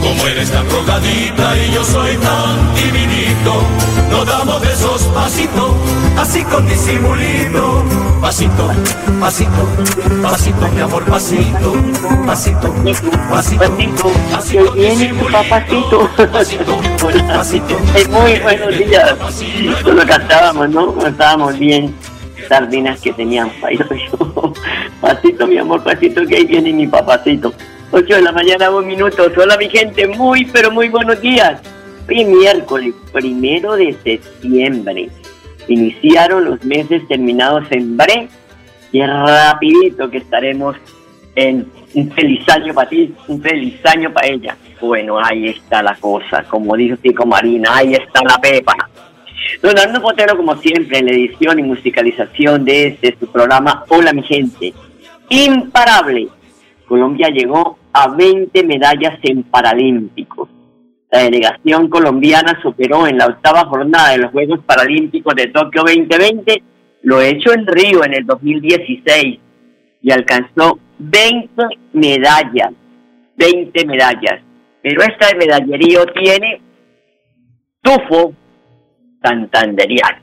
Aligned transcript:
Como 0.00 0.26
eres 0.26 0.50
tan 0.50 0.68
rogadita 0.70 1.56
y 1.58 1.72
yo 1.72 1.84
soy 1.84 2.16
tan 2.16 2.74
divinito. 2.74 3.62
No 4.10 4.24
damos 4.24 4.60
besos 4.60 5.02
pasito, 5.14 5.76
así 6.18 6.42
con 6.44 6.66
disimulito. 6.68 7.82
Pasito, 8.20 8.70
pasito, 9.20 9.68
pasito, 10.22 10.68
mi 10.74 10.80
amor, 10.80 11.04
pasito. 11.04 11.74
Pasito, 12.26 12.72
pasito, 13.30 14.10
Pasito, 14.32 14.72
que 14.72 14.80
viene 14.80 15.08
tu 15.14 15.30
papacito. 15.30 16.10
Pasito, 16.32 16.78
pasito. 17.28 17.78
Muy 18.10 18.38
buenos 18.40 18.78
días. 18.78 19.14
Cuando 19.82 20.06
cantábamos, 20.06 20.70
¿no? 20.70 20.86
Cuando 20.92 21.08
Estábamos 21.10 21.58
bien 21.58 21.94
sardinas 22.48 23.00
que 23.00 23.12
teníamos 23.12 23.54
ahí. 23.62 23.78
Yo, 23.78 24.52
pasito, 25.00 25.46
mi 25.46 25.58
amor, 25.58 25.82
pasito, 25.82 26.26
que 26.26 26.36
ahí 26.36 26.44
viene 26.44 26.72
mi 26.72 26.86
papacito. 26.86 27.52
8 27.92 28.16
de 28.16 28.22
la 28.22 28.32
mañana, 28.32 28.66
dos 28.66 28.84
minutos. 28.84 29.32
Hola, 29.36 29.56
mi 29.56 29.68
gente. 29.68 30.06
Muy, 30.08 30.44
pero 30.46 30.70
muy 30.70 30.88
buenos 30.88 31.20
días. 31.20 31.60
Hoy 32.08 32.22
es 32.22 32.28
miércoles, 32.28 32.94
primero 33.12 33.76
de 33.76 33.96
septiembre. 34.02 35.08
Iniciaron 35.68 36.44
los 36.44 36.64
meses 36.64 37.06
terminados 37.08 37.64
en 37.70 37.96
bre. 37.96 38.28
Y 38.92 39.02
rapidito 39.04 40.10
que 40.10 40.18
estaremos 40.18 40.76
en 41.36 41.70
un 41.94 42.10
feliz 42.12 42.48
año 42.48 42.74
para 42.74 42.88
ti, 42.88 43.14
un 43.28 43.40
feliz 43.40 43.78
año 43.84 44.12
para 44.12 44.28
ella. 44.28 44.56
Bueno, 44.80 45.18
ahí 45.22 45.48
está 45.48 45.82
la 45.82 45.94
cosa, 45.94 46.44
como 46.44 46.76
dijo 46.76 46.96
Tico 46.96 47.26
Marina, 47.26 47.76
ahí 47.76 47.94
está 47.94 48.22
la 48.22 48.38
pepa. 48.38 48.74
Don 49.62 49.78
Arno 49.78 50.00
Potero, 50.00 50.36
como 50.36 50.56
siempre, 50.56 50.98
en 50.98 51.06
la 51.06 51.12
edición 51.12 51.58
y 51.58 51.62
musicalización 51.62 52.64
de 52.64 52.88
este 52.88 53.16
su 53.18 53.26
programa 53.30 53.84
Hola 53.88 54.12
mi 54.12 54.22
gente. 54.22 54.72
Imparable. 55.28 56.28
Colombia 56.86 57.28
llegó 57.28 57.78
a 57.92 58.08
20 58.08 58.64
medallas 58.64 59.18
en 59.22 59.42
Paralímpicos. 59.44 60.48
La 61.10 61.20
delegación 61.20 61.88
colombiana 61.88 62.58
superó 62.62 63.06
en 63.06 63.18
la 63.18 63.26
octava 63.26 63.64
jornada 63.66 64.10
de 64.10 64.18
los 64.18 64.32
Juegos 64.32 64.60
Paralímpicos 64.66 65.34
de 65.34 65.46
Tokio 65.48 65.82
2020 65.82 66.62
lo 67.06 67.20
hecho 67.20 67.52
en 67.52 67.66
Río 67.68 68.04
en 68.04 68.14
el 68.14 68.26
2016 68.26 69.38
y 70.02 70.10
alcanzó 70.10 70.80
20 70.98 71.62
medallas, 71.92 72.72
20 73.36 73.86
medallas. 73.86 74.42
Pero 74.82 75.02
esta 75.02 75.28
de 75.28 75.36
medallerío 75.36 76.04
tiene 76.06 76.60
tufo 77.80 78.34
santanderiano, 79.22 80.18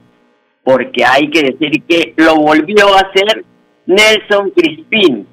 porque 0.62 1.06
hay 1.06 1.30
que 1.30 1.44
decir 1.44 1.84
que 1.84 2.14
lo 2.18 2.36
volvió 2.36 2.94
a 2.94 3.00
hacer 3.00 3.46
Nelson 3.86 4.52
Crispín, 4.52 5.26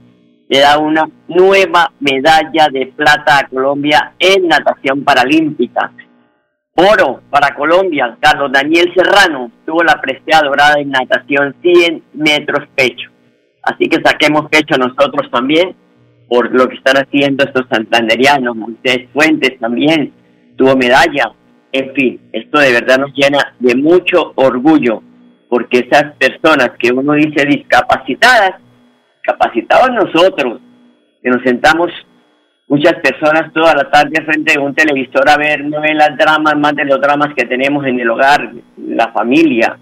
le 0.51 0.59
da 0.59 0.79
una 0.79 1.09
nueva 1.29 1.93
medalla 2.01 2.69
de 2.73 2.93
plata 2.97 3.39
a 3.39 3.49
Colombia 3.49 4.15
en 4.19 4.49
natación 4.49 5.05
paralímpica. 5.05 5.93
Oro 6.75 7.21
para 7.31 7.55
Colombia, 7.55 8.17
Carlos 8.19 8.51
Daniel 8.51 8.93
Serrano 8.93 9.53
tuvo 9.65 9.85
la 9.85 10.01
presea 10.01 10.41
dorada 10.43 10.81
en 10.81 10.91
natación 10.91 11.55
100 11.63 12.03
metros 12.15 12.69
pecho. 12.75 13.11
Así 13.63 13.89
que 13.89 14.03
saquemos 14.03 14.49
pecho 14.51 14.77
nosotros 14.77 15.31
también 15.31 15.77
por 16.29 16.53
lo 16.53 16.69
que 16.69 16.77
están 16.77 16.97
haciendo 16.97 17.45
estos 17.45 17.67
santanderianos. 17.71 18.57
Moisés 18.57 19.09
Fuentes 19.13 19.57
también 19.61 20.13
tuvo 20.57 20.75
medalla. 20.75 21.31
En 21.71 21.95
fin, 21.95 22.21
esto 22.33 22.59
de 22.59 22.73
verdad 22.73 22.99
nos 22.99 23.13
llena 23.15 23.55
de 23.61 23.77
mucho 23.77 24.33
orgullo 24.35 25.01
porque 25.49 25.87
esas 25.89 26.13
personas 26.17 26.71
que 26.77 26.93
uno 26.93 27.13
dice 27.13 27.45
discapacitadas, 27.47 28.61
capacitados 29.31 29.91
nosotros, 29.91 30.61
que 31.23 31.31
nos 31.31 31.43
sentamos 31.43 31.91
muchas 32.69 32.95
personas 32.95 33.53
toda 33.53 33.75
la 33.75 33.91
tarde 33.91 34.23
frente 34.25 34.55
de 34.55 34.59
un 34.59 34.75
televisor 34.75 35.29
a 35.29 35.37
ver 35.37 35.65
novelas, 35.65 36.17
dramas, 36.17 36.57
más 36.57 36.75
de 36.75 36.85
los 36.85 37.01
dramas 37.01 37.35
que 37.35 37.45
tenemos 37.47 37.87
en 37.87 38.01
el 38.01 38.11
hogar, 38.11 38.53
la 38.77 39.13
familia. 39.13 39.79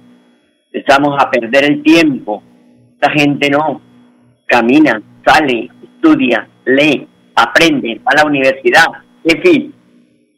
Empezamos 0.72 1.16
a 1.19 1.31
perder 1.31 1.64
el 1.64 1.82
tiempo. 1.82 2.42
Esta 2.94 3.10
gente 3.12 3.50
no. 3.50 3.81
Camina, 4.47 5.00
sale, 5.25 5.70
estudia, 5.82 6.48
lee, 6.65 7.06
aprende, 7.34 8.00
va 8.06 8.12
a 8.12 8.22
la 8.22 8.26
universidad. 8.26 8.86
En 9.25 9.42
fin. 9.42 9.75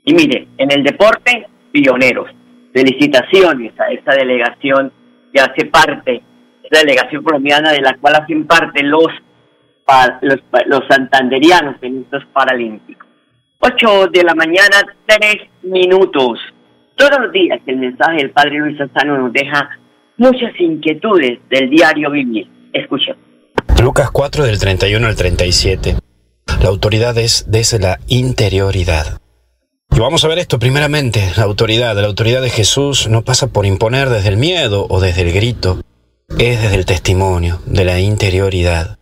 Y 0.05 0.15
mire, 0.15 0.49
en 0.59 0.73
el 0.73 0.83
deporte, 0.83 1.47
pioneros. 1.73 2.31
Felicitaciones 2.73 3.73
a 3.79 3.91
esta 3.93 4.15
delegación 4.15 4.93
que 5.33 5.41
hace 5.41 5.67
parte, 5.67 6.23
esta 6.71 6.87
delegación 6.87 7.23
colombiana 7.23 7.73
de 7.73 7.81
la 7.81 7.97
cual 7.99 8.15
hacen 8.15 8.47
parte 8.47 8.83
los 8.83 9.09
los, 10.23 10.39
los 10.67 10.83
santanderianos 10.89 11.77
en 11.83 12.03
estos 12.03 12.25
paralímpicos. 12.33 13.09
8 13.59 14.07
de 14.13 14.23
la 14.23 14.35
mañana, 14.35 14.83
3 15.07 15.37
minutos. 15.63 16.39
Todos 16.97 17.19
los 17.21 17.33
días 17.33 17.61
el 17.67 17.79
mensaje 17.79 18.19
del 18.19 18.31
Padre 18.31 18.59
Luis 18.59 18.79
Santano 18.79 19.19
nos 19.19 19.33
deja 19.33 19.69
muchas 20.17 20.53
inquietudes 20.59 21.41
del 21.49 21.71
diario 21.71 22.11
vivir. 22.11 22.49
Escuchen. 22.73 23.17
Lucas 23.83 24.11
4 24.11 24.45
del 24.45 24.59
31 24.59 25.07
al 25.07 25.17
37. 25.17 25.97
La 26.63 26.69
autoridad 26.69 27.17
es 27.19 27.47
desde 27.49 27.79
la 27.79 27.99
interioridad. 28.07 29.19
Y 29.91 29.99
vamos 29.99 30.25
a 30.25 30.29
ver 30.29 30.39
esto 30.39 30.59
primeramente. 30.59 31.33
La 31.37 31.45
autoridad, 31.45 31.97
la 31.97 32.07
autoridad 32.07 32.43
de 32.43 32.51
Jesús 32.51 33.09
no 33.09 33.23
pasa 33.23 33.49
por 33.49 33.67
imponer 33.67 34.09
desde 34.09 34.29
el 34.29 34.37
miedo 34.37 34.87
o 34.89 35.01
desde 35.01 35.23
el 35.23 35.33
grito. 35.33 35.81
Es 36.39 36.63
desde 36.63 36.77
el 36.77 36.87
testimonio, 36.87 37.61
de 37.67 37.85
la 37.85 38.01
interioridad. 38.01 38.99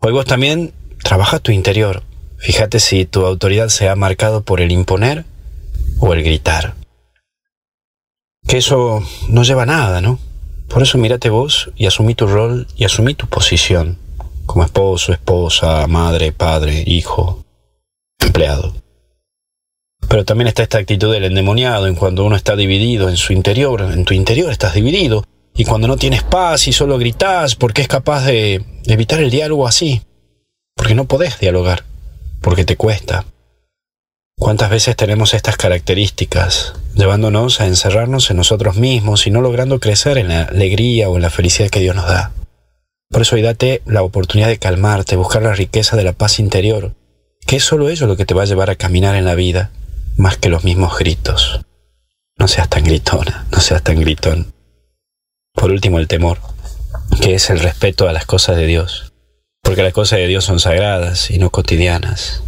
Hoy 0.00 0.12
vos 0.12 0.24
también 0.24 0.72
trabaja 1.02 1.38
tu 1.38 1.52
interior. 1.52 2.02
Fíjate 2.38 2.80
si 2.80 3.04
tu 3.04 3.24
autoridad 3.24 3.68
se 3.68 3.88
ha 3.88 3.96
marcado 3.96 4.42
por 4.42 4.60
el 4.60 4.72
imponer 4.72 5.24
o 6.00 6.12
el 6.14 6.22
gritar. 6.22 6.74
Que 8.48 8.58
eso 8.58 9.02
no 9.28 9.44
lleva 9.44 9.62
a 9.62 9.66
nada, 9.66 10.00
¿no? 10.00 10.18
Por 10.68 10.82
eso 10.82 10.98
mírate 10.98 11.30
vos 11.30 11.70
y 11.76 11.86
asumí 11.86 12.14
tu 12.14 12.26
rol 12.26 12.66
y 12.76 12.84
asumí 12.84 13.14
tu 13.14 13.26
posición 13.28 13.98
como 14.46 14.64
esposo, 14.64 15.12
esposa, 15.12 15.86
madre, 15.86 16.32
padre, 16.32 16.82
hijo, 16.86 17.44
empleado. 18.18 18.74
Pero 20.08 20.24
también 20.24 20.48
está 20.48 20.62
esta 20.62 20.78
actitud 20.78 21.12
del 21.12 21.24
endemoniado 21.24 21.86
en 21.86 21.94
cuando 21.94 22.24
uno 22.24 22.36
está 22.36 22.56
dividido 22.56 23.08
en 23.08 23.16
su 23.16 23.32
interior, 23.32 23.80
en 23.82 24.04
tu 24.04 24.14
interior 24.14 24.50
estás 24.50 24.74
dividido, 24.74 25.24
y 25.54 25.64
cuando 25.64 25.88
no 25.88 25.96
tienes 25.96 26.22
paz 26.22 26.68
y 26.68 26.72
solo 26.72 26.98
gritás 26.98 27.54
porque 27.54 27.82
es 27.82 27.88
capaz 27.88 28.24
de 28.24 28.64
evitar 28.86 29.20
el 29.20 29.30
diálogo 29.30 29.66
así, 29.66 30.02
porque 30.74 30.94
no 30.94 31.06
podés 31.06 31.38
dialogar, 31.38 31.84
porque 32.40 32.64
te 32.64 32.76
cuesta. 32.76 33.24
¿Cuántas 34.36 34.68
veces 34.68 34.96
tenemos 34.96 35.32
estas 35.32 35.56
características, 35.56 36.74
llevándonos 36.94 37.60
a 37.60 37.66
encerrarnos 37.66 38.30
en 38.30 38.36
nosotros 38.36 38.76
mismos 38.76 39.26
y 39.26 39.30
no 39.30 39.40
logrando 39.40 39.78
crecer 39.78 40.18
en 40.18 40.28
la 40.28 40.42
alegría 40.42 41.08
o 41.08 41.16
en 41.16 41.22
la 41.22 41.30
felicidad 41.30 41.70
que 41.70 41.80
Dios 41.80 41.94
nos 41.94 42.08
da? 42.08 42.32
Por 43.10 43.22
eso 43.22 43.36
hoy 43.36 43.42
date 43.42 43.80
la 43.86 44.02
oportunidad 44.02 44.48
de 44.48 44.58
calmarte, 44.58 45.14
buscar 45.14 45.42
la 45.42 45.54
riqueza 45.54 45.96
de 45.96 46.02
la 46.02 46.12
paz 46.12 46.40
interior 46.40 46.94
que 47.46 47.56
es 47.56 47.64
solo 47.64 47.88
ello 47.88 48.06
lo 48.06 48.16
que 48.16 48.24
te 48.24 48.34
va 48.34 48.42
a 48.42 48.46
llevar 48.46 48.70
a 48.70 48.76
caminar 48.76 49.16
en 49.16 49.24
la 49.24 49.34
vida, 49.34 49.70
más 50.16 50.36
que 50.36 50.48
los 50.48 50.64
mismos 50.64 50.98
gritos. 50.98 51.60
No 52.38 52.48
seas 52.48 52.68
tan 52.68 52.84
gritona, 52.84 53.46
no 53.52 53.60
seas 53.60 53.82
tan 53.82 54.00
gritón. 54.00 54.52
Por 55.54 55.70
último, 55.70 55.98
el 55.98 56.08
temor, 56.08 56.38
que 57.22 57.34
es 57.34 57.48
el 57.48 57.60
respeto 57.60 58.08
a 58.08 58.12
las 58.12 58.26
cosas 58.26 58.56
de 58.56 58.66
Dios, 58.66 59.12
porque 59.62 59.82
las 59.82 59.92
cosas 59.92 60.18
de 60.18 60.26
Dios 60.26 60.44
son 60.44 60.60
sagradas 60.60 61.30
y 61.30 61.38
no 61.38 61.50
cotidianas. 61.50 62.42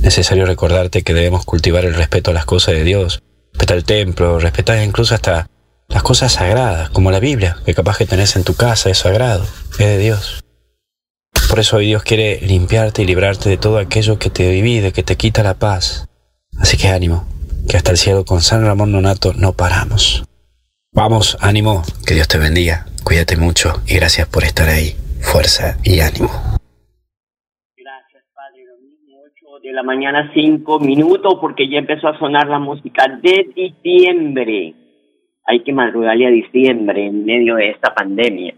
Necesario 0.00 0.46
recordarte 0.46 1.02
que 1.02 1.14
debemos 1.14 1.44
cultivar 1.44 1.84
el 1.84 1.94
respeto 1.94 2.30
a 2.30 2.34
las 2.34 2.46
cosas 2.46 2.74
de 2.74 2.84
Dios, 2.84 3.22
respetar 3.52 3.76
el 3.76 3.84
templo, 3.84 4.38
respetar 4.40 4.82
incluso 4.82 5.14
hasta 5.14 5.48
las 5.88 6.02
cosas 6.02 6.32
sagradas, 6.32 6.90
como 6.90 7.10
la 7.10 7.20
Biblia, 7.20 7.58
que 7.64 7.74
capaz 7.74 7.98
que 7.98 8.06
tenés 8.06 8.34
en 8.36 8.44
tu 8.44 8.54
casa 8.54 8.90
es 8.90 8.98
sagrado, 8.98 9.44
es 9.72 9.86
de 9.86 9.98
Dios. 9.98 10.42
Por 11.48 11.60
eso 11.60 11.76
hoy 11.76 11.86
Dios 11.86 12.02
quiere 12.02 12.40
limpiarte 12.40 13.02
y 13.02 13.06
librarte 13.06 13.48
de 13.48 13.58
todo 13.58 13.78
aquello 13.78 14.18
que 14.18 14.30
te 14.30 14.50
divide, 14.50 14.92
que 14.92 15.02
te 15.02 15.16
quita 15.16 15.42
la 15.42 15.54
paz. 15.54 16.08
Así 16.58 16.76
que 16.76 16.88
ánimo, 16.88 17.28
que 17.68 17.76
hasta 17.76 17.92
el 17.92 17.98
cielo 17.98 18.24
con 18.24 18.42
San 18.42 18.64
Ramón 18.64 18.90
Nonato 18.90 19.34
no 19.34 19.52
paramos. 19.52 20.24
Vamos, 20.96 21.36
ánimo, 21.42 21.82
que 22.08 22.14
Dios 22.14 22.26
te 22.26 22.38
bendiga, 22.38 22.86
cuídate 23.04 23.36
mucho 23.36 23.84
y 23.86 23.96
gracias 23.96 24.26
por 24.32 24.44
estar 24.44 24.66
ahí. 24.66 24.96
Fuerza 25.20 25.76
y 25.84 26.00
ánimo. 26.00 26.32
Gracias, 27.76 28.24
Padre 28.32 28.64
Domingo. 28.64 29.20
8 29.28 29.60
de 29.62 29.72
la 29.74 29.82
mañana, 29.82 30.30
5 30.32 30.80
minutos, 30.80 31.36
porque 31.38 31.68
ya 31.68 31.80
empezó 31.80 32.08
a 32.08 32.18
sonar 32.18 32.48
la 32.48 32.58
música 32.58 33.04
de 33.20 33.44
diciembre. 33.54 34.72
Hay 35.44 35.60
que 35.64 35.74
madrugarle 35.74 36.28
a 36.28 36.30
diciembre 36.30 37.04
en 37.04 37.26
medio 37.26 37.56
de 37.56 37.72
esta 37.72 37.94
pandemia. 37.94 38.54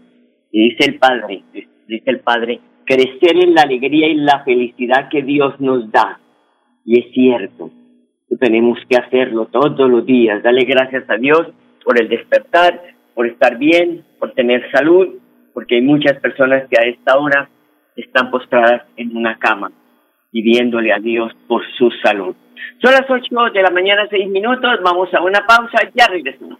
Y 0.49 0.69
dice 0.69 0.91
el 0.91 0.97
Padre, 0.97 1.43
dice 1.51 2.09
el 2.09 2.21
Padre, 2.21 2.61
crecer 2.85 3.35
en 3.35 3.53
la 3.53 3.63
alegría 3.63 4.07
y 4.07 4.15
la 4.15 4.45
felicidad 4.45 5.09
que 5.09 5.23
Dios 5.23 5.59
nos 5.59 5.91
da. 5.91 6.21
Y 6.85 7.01
es 7.01 7.13
cierto, 7.13 7.69
tenemos 8.39 8.79
que 8.89 8.95
hacerlo 8.95 9.47
todos 9.47 9.89
los 9.89 10.05
días, 10.05 10.41
darle 10.41 10.63
gracias 10.63 11.03
a 11.09 11.17
Dios 11.17 11.45
por 11.83 11.99
el 11.99 12.09
despertar, 12.09 12.81
por 13.13 13.27
estar 13.27 13.57
bien, 13.57 14.05
por 14.19 14.33
tener 14.33 14.69
salud, 14.71 15.19
porque 15.53 15.75
hay 15.75 15.81
muchas 15.81 16.19
personas 16.19 16.67
que 16.69 16.79
a 16.79 16.87
esta 16.87 17.17
hora 17.17 17.49
están 17.95 18.31
postradas 18.31 18.83
en 18.95 19.15
una 19.15 19.37
cama, 19.37 19.71
pidiéndole 20.31 20.93
a 20.93 20.99
Dios 20.99 21.33
por 21.47 21.63
su 21.77 21.91
salud. 22.03 22.35
Son 22.81 22.93
las 22.93 23.09
8 23.09 23.53
de 23.53 23.61
la 23.61 23.71
mañana, 23.71 24.07
6 24.09 24.29
minutos, 24.29 24.79
vamos 24.83 25.13
a 25.13 25.21
una 25.21 25.45
pausa, 25.45 25.79
ya 25.93 26.07
regresamos. 26.07 26.59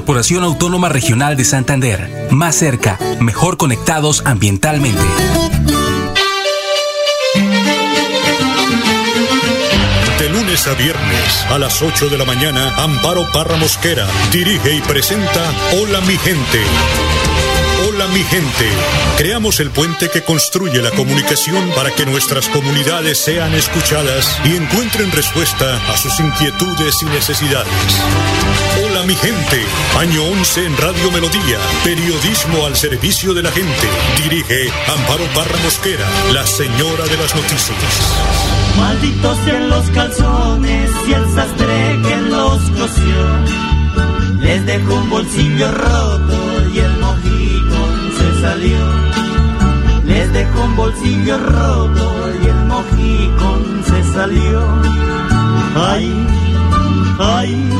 Corporación 0.00 0.44
Autónoma 0.44 0.88
Regional 0.88 1.36
de 1.36 1.44
Santander. 1.44 2.28
Más 2.30 2.56
cerca, 2.56 2.98
mejor 3.20 3.58
conectados 3.58 4.22
ambientalmente. 4.24 5.02
De 10.18 10.30
lunes 10.30 10.66
a 10.66 10.72
viernes 10.72 11.44
a 11.50 11.58
las 11.58 11.82
8 11.82 12.08
de 12.08 12.16
la 12.16 12.24
mañana, 12.24 12.74
Amparo 12.82 13.30
Parra 13.30 13.56
Mosquera 13.58 14.06
dirige 14.32 14.74
y 14.74 14.80
presenta 14.80 15.52
Hola 15.78 16.00
mi 16.00 16.16
gente. 16.16 16.60
Hola 17.86 18.06
mi 18.08 18.22
gente. 18.22 18.70
Creamos 19.18 19.60
el 19.60 19.70
puente 19.70 20.08
que 20.08 20.22
construye 20.22 20.80
la 20.80 20.92
comunicación 20.92 21.72
para 21.76 21.90
que 21.90 22.06
nuestras 22.06 22.48
comunidades 22.48 23.18
sean 23.18 23.52
escuchadas 23.54 24.40
y 24.46 24.56
encuentren 24.56 25.12
respuesta 25.12 25.76
a 25.92 25.96
sus 25.98 26.18
inquietudes 26.20 27.02
y 27.02 27.04
necesidades. 27.04 27.68
Hola 29.00 29.06
mi 29.06 29.14
gente. 29.14 29.64
Año 29.98 30.22
11 30.24 30.66
en 30.66 30.76
Radio 30.76 31.10
Melodía. 31.10 31.58
Periodismo 31.82 32.66
al 32.66 32.76
servicio 32.76 33.32
de 33.32 33.42
la 33.42 33.50
gente. 33.50 33.88
Dirige 34.22 34.70
Amparo 34.94 35.24
Parra 35.34 35.56
Mosquera, 35.64 36.06
la 36.34 36.46
señora 36.46 37.04
de 37.04 37.16
las 37.16 37.34
noticias. 37.34 37.78
Malditos 38.76 39.38
sean 39.46 39.70
los 39.70 39.88
calzones 39.90 40.90
y 41.08 41.12
el 41.14 41.24
sastre 41.34 41.98
que 42.06 42.16
los 42.28 42.58
cosió. 42.78 44.38
Les 44.42 44.66
dejó 44.66 44.94
un 44.96 45.08
bolsillo 45.08 45.72
roto 45.72 46.68
y 46.74 46.78
el 46.80 46.98
mojicón 46.98 48.12
se 48.18 48.42
salió. 48.42 48.78
Les 50.04 50.30
dejó 50.30 50.64
un 50.64 50.76
bolsillo 50.76 51.38
roto 51.38 52.34
y 52.42 52.46
el 52.46 52.64
mojicón 52.66 53.82
se 53.82 54.12
salió. 54.12 54.60
Ay, 55.74 56.26
ay, 57.18 57.70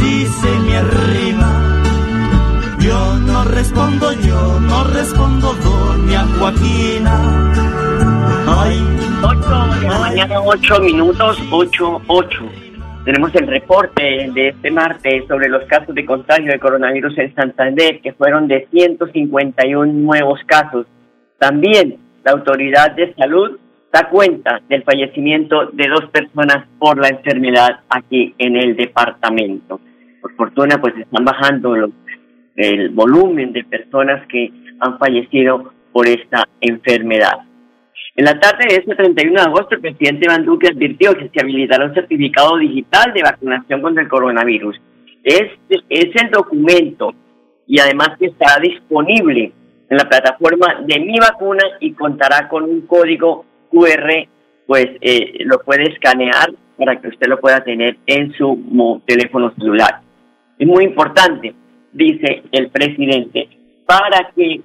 si 0.00 0.26
se 0.26 0.50
me 0.60 0.76
arriba. 0.76 1.48
Yo 2.80 3.18
no 3.26 3.44
respondo, 3.44 4.12
yo 4.26 4.58
no 4.60 4.84
respondo, 4.84 5.52
doña 5.52 6.24
Joaquina. 6.38 7.14
Ay, 8.48 8.78
8 9.22 9.80
de 9.80 9.88
la 9.88 9.98
mañana, 9.98 10.40
8 10.40 10.80
minutos, 10.80 11.38
8, 11.50 12.02
8. 12.06 12.38
Tenemos 13.04 13.34
el 13.34 13.46
reporte 13.46 14.30
de 14.34 14.48
este 14.48 14.70
martes 14.70 15.24
sobre 15.28 15.48
los 15.48 15.64
casos 15.64 15.94
de 15.94 16.06
contagio 16.06 16.50
de 16.50 16.58
coronavirus 16.58 17.18
en 17.18 17.34
Santander, 17.34 18.00
que 18.00 18.14
fueron 18.14 18.48
de 18.48 18.66
151 18.70 19.92
nuevos 19.92 20.40
casos. 20.46 20.86
También 21.38 21.98
la 22.24 22.32
autoridad 22.32 22.92
de 22.92 23.14
salud 23.14 23.58
da 23.92 24.08
cuenta 24.08 24.60
del 24.68 24.82
fallecimiento 24.84 25.66
de 25.72 25.88
dos 25.88 26.06
personas 26.10 26.66
por 26.78 26.98
la 26.98 27.08
enfermedad 27.08 27.80
aquí 27.90 28.34
en 28.38 28.56
el 28.56 28.76
departamento. 28.76 29.80
Por 30.20 30.34
fortuna, 30.36 30.80
pues 30.80 30.94
están 30.96 31.24
bajando 31.24 31.76
los, 31.76 31.90
el 32.56 32.90
volumen 32.90 33.52
de 33.52 33.64
personas 33.64 34.26
que 34.28 34.52
han 34.80 34.98
fallecido 34.98 35.72
por 35.92 36.06
esta 36.06 36.46
enfermedad. 36.60 37.40
En 38.16 38.24
la 38.24 38.38
tarde 38.38 38.66
de 38.68 38.76
este 38.76 38.94
31 38.94 39.34
de 39.34 39.40
agosto, 39.40 39.74
el 39.76 39.80
presidente 39.80 40.26
Iván 40.26 40.44
Duque 40.44 40.68
advirtió 40.68 41.14
que 41.14 41.28
se 41.28 41.40
habilitará 41.40 41.86
un 41.86 41.94
certificado 41.94 42.58
digital 42.58 43.12
de 43.14 43.22
vacunación 43.22 43.80
contra 43.80 44.02
el 44.02 44.08
coronavirus. 44.08 44.80
Es, 45.22 45.52
es 45.88 46.22
el 46.22 46.30
documento 46.30 47.14
y 47.66 47.78
además 47.78 48.10
que 48.18 48.26
estará 48.26 48.60
disponible 48.60 49.52
en 49.88 49.96
la 49.96 50.08
plataforma 50.08 50.82
de 50.86 51.00
Mi 51.00 51.18
Vacuna 51.18 51.62
y 51.80 51.92
contará 51.92 52.48
con 52.48 52.64
un 52.64 52.82
código 52.82 53.44
QR, 53.70 54.28
pues 54.66 54.86
eh, 55.00 55.44
lo 55.44 55.60
puede 55.60 55.84
escanear 55.84 56.50
para 56.76 57.00
que 57.00 57.08
usted 57.08 57.28
lo 57.28 57.40
pueda 57.40 57.62
tener 57.62 57.96
en 58.06 58.32
su 58.32 59.02
teléfono 59.06 59.52
celular. 59.56 60.00
Es 60.60 60.66
muy 60.66 60.84
importante, 60.84 61.54
dice 61.90 62.42
el 62.52 62.68
presidente, 62.68 63.48
para 63.86 64.30
que 64.36 64.60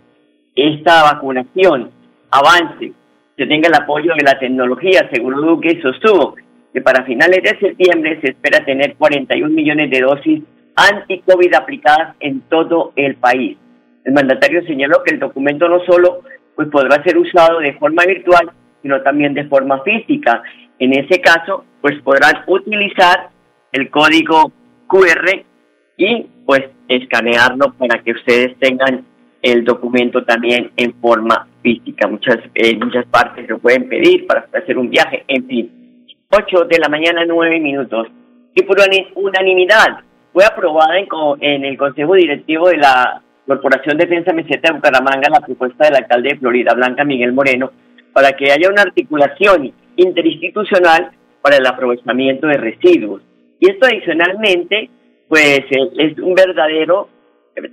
esta 0.54 1.04
vacunación 1.04 1.90
avance 2.30 2.92
se 3.38 3.46
tenga 3.46 3.70
el 3.70 3.82
apoyo 3.82 4.14
de 4.14 4.24
la 4.24 4.38
tecnología. 4.38 5.10
Seguro 5.10 5.40
Duque 5.40 5.80
sostuvo 5.82 6.36
que 6.74 6.82
para 6.82 7.06
finales 7.06 7.42
de 7.44 7.58
septiembre 7.60 8.20
se 8.20 8.32
espera 8.32 8.66
tener 8.66 8.98
41 8.98 9.50
millones 9.56 9.90
de 9.90 10.02
dosis 10.02 10.44
anti-COVID 10.76 11.54
aplicadas 11.54 12.18
en 12.20 12.42
todo 12.50 12.92
el 12.98 13.16
país. 13.16 13.58
El 14.04 14.12
mandatario 14.12 14.66
señaló 14.66 15.02
que 15.02 15.14
el 15.14 15.22
documento 15.22 15.70
no 15.70 15.80
solo 15.86 16.24
pues, 16.58 16.68
podrá 16.68 17.02
ser 17.04 17.18
usado 17.18 17.60
de 17.60 17.72
forma 17.76 18.04
virtual, 18.06 18.52
sino 18.82 19.02
también 19.02 19.34
de 19.34 19.46
forma 19.46 19.82
física. 19.84 20.44
En 20.78 20.92
ese 20.92 21.22
caso, 21.22 21.64
pues 21.80 21.98
podrán 22.02 22.44
utilizar 22.48 23.30
el 23.72 23.90
código 23.90 24.52
QR 24.88 25.55
y 25.98 26.28
pues 26.46 26.64
escanearlo 26.88 27.74
para 27.74 28.02
que 28.04 28.12
ustedes 28.12 28.58
tengan 28.60 29.06
el 29.42 29.64
documento 29.64 30.24
también 30.24 30.72
en 30.76 30.94
forma 30.96 31.48
física. 31.62 32.08
Muchas, 32.08 32.38
eh, 32.54 32.76
muchas 32.78 33.06
partes 33.06 33.48
lo 33.48 33.60
pueden 33.60 33.88
pedir 33.88 34.26
para 34.26 34.48
hacer 34.54 34.78
un 34.78 34.90
viaje, 34.90 35.24
en 35.28 35.46
fin. 35.46 36.06
8 36.30 36.66
de 36.66 36.80
la 36.80 36.90
mañana, 36.90 37.24
9 37.26 37.60
minutos. 37.60 38.08
Y 38.56 38.64
por 38.64 38.78
unanimidad, 39.16 40.00
fue 40.34 40.44
aprobada 40.46 40.98
en, 40.98 41.08
en 41.42 41.66
el 41.66 41.78
Consejo 41.78 42.16
Directivo 42.16 42.70
de 42.70 42.78
la 42.78 43.22
Corporación 43.46 43.98
Defensa 43.98 44.34
Meseta 44.34 44.70
de 44.70 44.76
Bucaramanga 44.76 45.30
la 45.30 45.40
propuesta 45.40 45.86
del 45.86 45.98
alcalde 45.98 46.30
de 46.30 46.40
Florida 46.40 46.74
Blanca, 46.74 47.04
Miguel 47.04 47.32
Moreno, 47.32 47.72
para 48.12 48.32
que 48.32 48.52
haya 48.52 48.70
una 48.70 48.82
articulación 48.82 49.72
interinstitucional 49.96 51.12
para 51.42 51.58
el 51.58 51.66
aprovechamiento 51.68 52.48
de 52.48 52.58
residuos. 52.58 53.22
Y 53.60 53.70
esto 53.70 53.86
adicionalmente, 53.86 54.90
pues 55.28 55.60
eh, 55.60 55.92
es 55.98 56.18
un 56.20 56.34
verdadero 56.34 57.10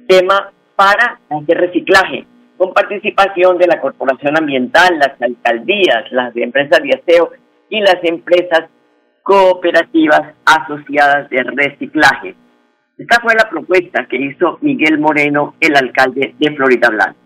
tema 0.09 0.53
para 0.77 1.21
hacer 1.29 1.59
reciclaje, 1.59 2.27
con 2.57 2.73
participación 2.73 3.59
de 3.59 3.67
la 3.67 3.81
Corporación 3.81 4.37
Ambiental, 4.37 4.99
las 4.99 5.21
alcaldías, 5.21 6.11
las 6.11 6.35
empresas 6.37 6.81
de 6.83 6.99
aseo 7.01 7.31
y 7.69 7.81
las 7.81 7.99
empresas 8.03 8.69
cooperativas 9.23 10.35
asociadas 10.45 11.29
de 11.31 11.43
reciclaje. 11.43 12.35
Esta 12.99 13.21
fue 13.21 13.35
la 13.35 13.49
propuesta 13.49 14.07
que 14.09 14.17
hizo 14.17 14.59
Miguel 14.61 14.99
Moreno, 14.99 15.55
el 15.61 15.77
alcalde 15.77 16.35
de 16.39 16.55
Florida 16.55 16.89
Blanca. 16.91 17.22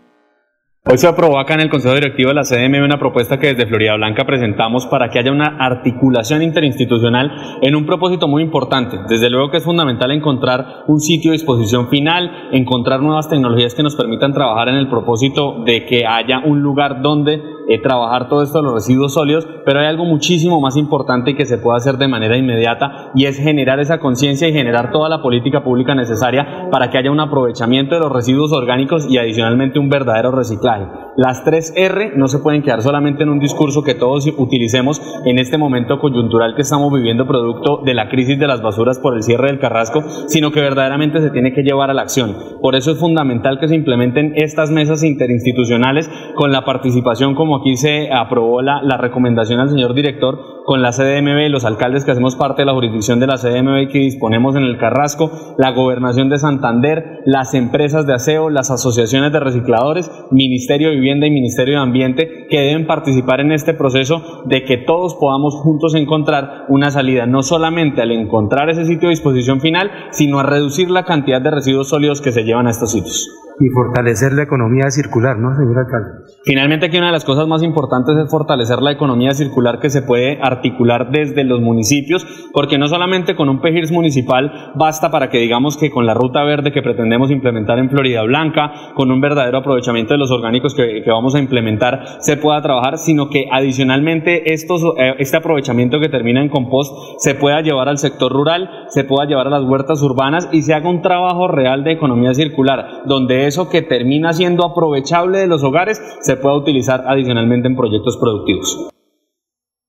Hoy 0.89 0.97
se 0.97 1.05
aprobó 1.05 1.37
acá 1.37 1.55
en 1.55 1.59
el 1.59 1.69
Consejo 1.69 1.95
Directivo 1.95 2.29
de 2.29 2.35
la 2.35 2.45
CDM 2.45 2.81
una 2.81 2.97
propuesta 2.97 3.37
que 3.37 3.47
desde 3.47 3.67
Florida 3.67 3.95
Blanca 3.95 4.23
presentamos 4.25 4.85
para 4.85 5.09
que 5.09 5.19
haya 5.19 5.33
una 5.33 5.57
articulación 5.59 6.41
interinstitucional 6.41 7.59
en 7.61 7.75
un 7.75 7.85
propósito 7.85 8.29
muy 8.29 8.41
importante. 8.41 8.97
Desde 9.09 9.29
luego 9.29 9.51
que 9.51 9.57
es 9.57 9.65
fundamental 9.65 10.11
encontrar 10.11 10.85
un 10.87 11.01
sitio 11.01 11.31
de 11.31 11.39
disposición 11.39 11.89
final, 11.89 12.31
encontrar 12.53 13.01
nuevas 13.01 13.27
tecnologías 13.27 13.75
que 13.75 13.83
nos 13.83 13.97
permitan 13.97 14.31
trabajar 14.31 14.69
en 14.69 14.75
el 14.75 14.87
propósito 14.87 15.61
de 15.65 15.85
que 15.85 16.05
haya 16.05 16.39
un 16.39 16.61
lugar 16.61 17.01
donde 17.01 17.56
eh, 17.67 17.81
trabajar 17.81 18.29
todo 18.29 18.43
esto 18.43 18.59
de 18.59 18.63
los 18.63 18.73
residuos 18.73 19.13
sólidos, 19.13 19.47
pero 19.65 19.79
hay 19.79 19.87
algo 19.87 20.05
muchísimo 20.05 20.61
más 20.61 20.77
importante 20.77 21.35
que 21.35 21.45
se 21.45 21.57
puede 21.57 21.77
hacer 21.77 21.97
de 21.97 22.07
manera 22.07 22.37
inmediata 22.37 23.11
y 23.15 23.25
es 23.25 23.37
generar 23.37 23.79
esa 23.79 23.99
conciencia 23.99 24.47
y 24.47 24.53
generar 24.53 24.91
toda 24.91 25.09
la 25.09 25.21
política 25.21 25.63
pública 25.63 25.95
necesaria 25.95 26.69
para 26.71 26.89
que 26.89 26.97
haya 26.97 27.11
un 27.11 27.19
aprovechamiento 27.19 27.95
de 27.95 28.01
los 28.01 28.11
residuos 28.11 28.51
orgánicos 28.51 29.07
y 29.09 29.17
adicionalmente 29.17 29.79
un 29.79 29.89
verdadero 29.89 30.31
reciclaje. 30.31 31.06
Las 31.17 31.43
tres 31.43 31.73
R 31.75 32.11
no 32.15 32.27
se 32.27 32.37
pueden 32.37 32.61
quedar 32.61 32.83
solamente 32.83 33.23
en 33.23 33.29
un 33.29 33.39
discurso 33.39 33.81
que 33.81 33.95
todos 33.95 34.27
utilicemos 34.37 35.01
en 35.25 35.39
este 35.39 35.57
momento 35.57 35.99
coyuntural 35.99 36.53
que 36.53 36.61
estamos 36.61 36.93
viviendo 36.93 37.25
producto 37.25 37.81
de 37.83 37.95
la 37.95 38.07
crisis 38.07 38.37
de 38.37 38.45
las 38.45 38.61
basuras 38.61 38.99
por 38.99 39.15
el 39.15 39.23
cierre 39.23 39.47
del 39.47 39.59
Carrasco, 39.59 40.03
sino 40.27 40.51
que 40.51 40.61
verdaderamente 40.61 41.19
se 41.19 41.31
tiene 41.31 41.53
que 41.53 41.63
llevar 41.63 41.89
a 41.89 41.95
la 41.95 42.03
acción. 42.03 42.35
Por 42.61 42.75
eso 42.75 42.91
es 42.91 42.99
fundamental 42.99 43.59
que 43.59 43.67
se 43.67 43.73
implementen 43.73 44.33
estas 44.35 44.69
mesas 44.69 45.03
interinstitucionales 45.03 46.07
con 46.35 46.51
la 46.51 46.63
participación, 46.63 47.33
como 47.33 47.57
aquí 47.57 47.77
se 47.77 48.13
aprobó 48.13 48.61
la, 48.61 48.83
la 48.83 48.97
recomendación 48.97 49.59
al 49.59 49.69
señor 49.69 49.95
director, 49.95 50.56
con 50.67 50.81
la 50.81 50.91
CDMB, 50.91 51.49
los 51.49 51.63
alcaldes 51.63 52.03
que 52.03 52.11
hacemos 52.11 52.35
parte 52.35 52.63
de 52.63 52.65
la 52.65 52.73
jurisdicción 52.73 53.21
de 53.21 53.27
la 53.27 53.37
CDMB 53.37 53.89
que 53.89 53.99
disponemos 53.99 54.57
en 54.57 54.63
el 54.63 54.77
Carrasco, 54.77 55.55
la 55.57 55.71
gobernación 55.71 56.27
de 56.27 56.39
Santander, 56.39 57.21
las 57.23 57.53
empresas 57.53 58.05
de 58.05 58.13
aseo, 58.13 58.49
las 58.49 58.69
asociaciones 58.69 59.31
de 59.31 59.39
recicladores, 59.39 60.11
Ministerio 60.29 60.89
de 60.89 60.95
Vivienda 60.95 61.25
y 61.25 61.31
Ministerio 61.31 61.75
de 61.75 61.83
Ambiente, 61.83 62.47
que 62.49 62.59
deben 62.59 62.85
participar 62.85 63.39
en 63.39 63.53
este 63.53 63.73
proceso 63.73 64.43
de 64.43 64.65
que 64.65 64.75
todos 64.75 65.15
podamos 65.15 65.55
juntos 65.55 65.95
encontrar 65.95 66.65
una 66.67 66.91
salida, 66.91 67.25
no 67.25 67.43
solamente 67.43 68.01
al 68.01 68.11
encontrar 68.11 68.69
ese 68.69 68.83
sitio 68.83 69.07
de 69.07 69.15
disposición 69.15 69.61
final, 69.61 69.89
sino 70.11 70.39
a 70.39 70.43
reducir 70.43 70.91
la 70.91 71.05
cantidad 71.05 71.41
de 71.41 71.49
residuos 71.49 71.87
sólidos 71.87 72.19
que 72.19 72.33
se 72.33 72.43
llevan 72.43 72.67
a 72.67 72.71
estos 72.71 72.91
sitios 72.91 73.46
y 73.59 73.69
fortalecer 73.69 74.33
la 74.33 74.43
economía 74.43 74.89
circular, 74.91 75.37
¿no, 75.39 75.55
señor 75.55 75.79
alcalde? 75.79 76.27
Finalmente, 76.45 76.85
aquí 76.85 76.97
una 76.97 77.07
de 77.07 77.13
las 77.13 77.25
cosas 77.25 77.47
más 77.47 77.63
importantes 77.63 78.15
es 78.17 78.29
fortalecer 78.29 78.81
la 78.81 78.91
economía 78.91 79.31
circular 79.31 79.79
que 79.79 79.89
se 79.89 80.03
puede 80.03 80.39
articular 80.41 81.09
desde 81.11 81.43
los 81.43 81.59
municipios, 81.59 82.25
porque 82.53 82.77
no 82.77 82.87
solamente 82.87 83.35
con 83.35 83.49
un 83.49 83.59
PEGIRS 83.59 83.91
municipal 83.91 84.71
basta 84.75 85.09
para 85.09 85.29
que 85.29 85.39
digamos 85.39 85.75
que 85.77 85.89
con 85.89 86.05
la 86.05 86.13
ruta 86.13 86.43
verde 86.43 86.71
que 86.71 86.83
pretendemos 86.83 87.31
implementar 87.31 87.79
en 87.79 87.89
Florida 87.89 88.21
Blanca, 88.23 88.71
con 88.93 89.11
un 89.11 89.21
verdadero 89.21 89.57
aprovechamiento 89.57 90.13
de 90.13 90.19
los 90.19 90.31
orgánicos 90.31 90.75
que, 90.75 91.01
que 91.03 91.11
vamos 91.11 91.33
a 91.33 91.39
implementar, 91.39 92.17
se 92.19 92.37
pueda 92.37 92.61
trabajar, 92.61 92.99
sino 92.99 93.29
que 93.29 93.45
adicionalmente 93.51 94.53
estos, 94.53 94.83
eh, 94.97 95.15
este 95.17 95.37
aprovechamiento 95.37 95.99
que 95.99 96.09
termina 96.09 96.43
en 96.43 96.49
compost 96.49 96.93
se 97.19 97.33
pueda 97.33 97.61
llevar 97.61 97.89
al 97.89 97.97
sector 97.97 98.31
rural, 98.31 98.69
se 98.89 99.03
pueda 99.03 99.27
llevar 99.27 99.47
a 99.47 99.51
las 99.51 99.63
huertas 99.63 100.01
urbanas 100.03 100.47
y 100.51 100.61
se 100.61 100.75
haga 100.75 100.89
un 100.89 101.01
trabajo 101.01 101.47
real 101.47 101.83
de 101.83 101.93
economía 101.93 102.35
circular, 102.35 103.03
donde 103.05 103.46
eso 103.47 103.69
que 103.69 103.81
termina 103.81 104.33
siendo 104.33 104.65
aprovechable 104.65 105.39
de 105.39 105.47
los 105.47 105.63
hogares 105.63 106.01
se 106.21 106.35
pueda 106.37 106.55
utilizar 106.55 107.03
adicionalmente 107.07 107.67
en 107.67 107.75
proyectos 107.75 108.17
productivos. 108.17 108.89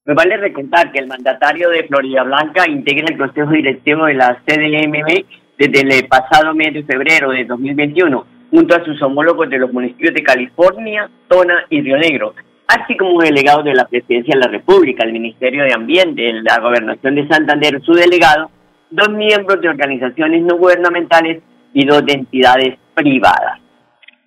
Me 0.04 0.14
vale 0.14 0.38
recontar 0.38 0.90
que 0.90 1.00
el 1.00 1.06
mandatario 1.06 1.68
de 1.68 1.84
Florida 1.84 2.22
Blanca 2.22 2.66
integra 2.66 3.06
el 3.10 3.18
Consejo 3.18 3.50
Directivo 3.50 4.06
de 4.06 4.14
la 4.14 4.40
CDMB 4.46 5.24
desde 5.58 5.98
el 5.98 6.06
pasado 6.06 6.54
mes 6.54 6.72
de 6.72 6.84
febrero 6.84 7.30
de 7.30 7.44
2021, 7.44 8.24
junto 8.50 8.74
a 8.74 8.84
sus 8.84 9.02
homólogos 9.02 9.50
de 9.50 9.58
los 9.58 9.72
municipios 9.72 10.14
de 10.14 10.22
California, 10.22 11.10
Tona 11.28 11.66
y 11.68 11.82
Río 11.82 11.98
Negro, 11.98 12.34
así 12.68 12.96
como 12.96 13.20
delegado 13.20 13.62
de 13.62 13.74
la 13.74 13.86
Presidencia 13.86 14.34
de 14.34 14.40
la 14.40 14.50
República, 14.50 15.04
el 15.04 15.12
Ministerio 15.12 15.64
de 15.64 15.74
Ambiente, 15.74 16.32
la 16.42 16.60
Gobernación 16.60 17.14
de 17.14 17.28
Santander, 17.28 17.82
su 17.82 17.92
delegado, 17.92 18.50
dos 18.90 19.10
miembros 19.10 19.60
de 19.60 19.68
organizaciones 19.68 20.42
no 20.42 20.56
gubernamentales 20.56 21.42
y 21.74 21.84
dos 21.84 22.04
de 22.06 22.12
entidades 22.14 22.78
privadas. 22.98 23.60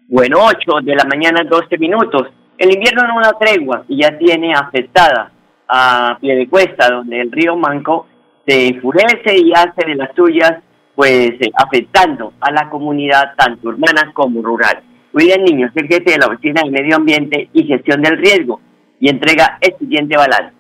Bueno, 0.08 0.40
8 0.46 0.82
de 0.84 0.96
la 0.96 1.06
mañana, 1.06 1.44
12 1.44 1.78
minutos. 1.78 2.28
El 2.58 2.74
invierno 2.74 3.08
no 3.08 3.22
da 3.22 3.38
tregua 3.40 3.84
y 3.88 4.02
ya 4.02 4.18
tiene 4.18 4.54
afectada 4.54 5.32
a 5.68 6.18
pie 6.20 6.36
de 6.36 6.48
cuesta, 6.48 6.90
donde 6.90 7.22
el 7.22 7.32
río 7.32 7.56
Manco 7.56 8.08
se 8.46 8.68
enfurece 8.68 9.38
y 9.38 9.52
hace 9.54 9.88
de 9.88 9.96
las 9.96 10.14
suyas, 10.16 10.56
pues 10.96 11.32
eh, 11.40 11.52
afectando 11.56 12.34
a 12.40 12.52
la 12.52 12.70
comunidad 12.70 13.34
tanto 13.38 13.70
urbana 13.70 14.12
como 14.14 14.42
rural. 14.42 14.82
William 15.14 15.44
Niños, 15.44 15.72
el 15.76 15.88
jefe 15.88 16.12
de 16.12 16.18
la 16.18 16.28
Oficina 16.28 16.62
de 16.64 16.72
Medio 16.72 16.96
Ambiente 16.96 17.50
y 17.54 17.64
Gestión 17.64 18.02
del 18.02 18.18
Riesgo, 18.18 18.62
y 19.00 19.10
entrega 19.10 19.58
el 19.62 19.78
siguiente 19.78 20.16
balance. 20.16 20.54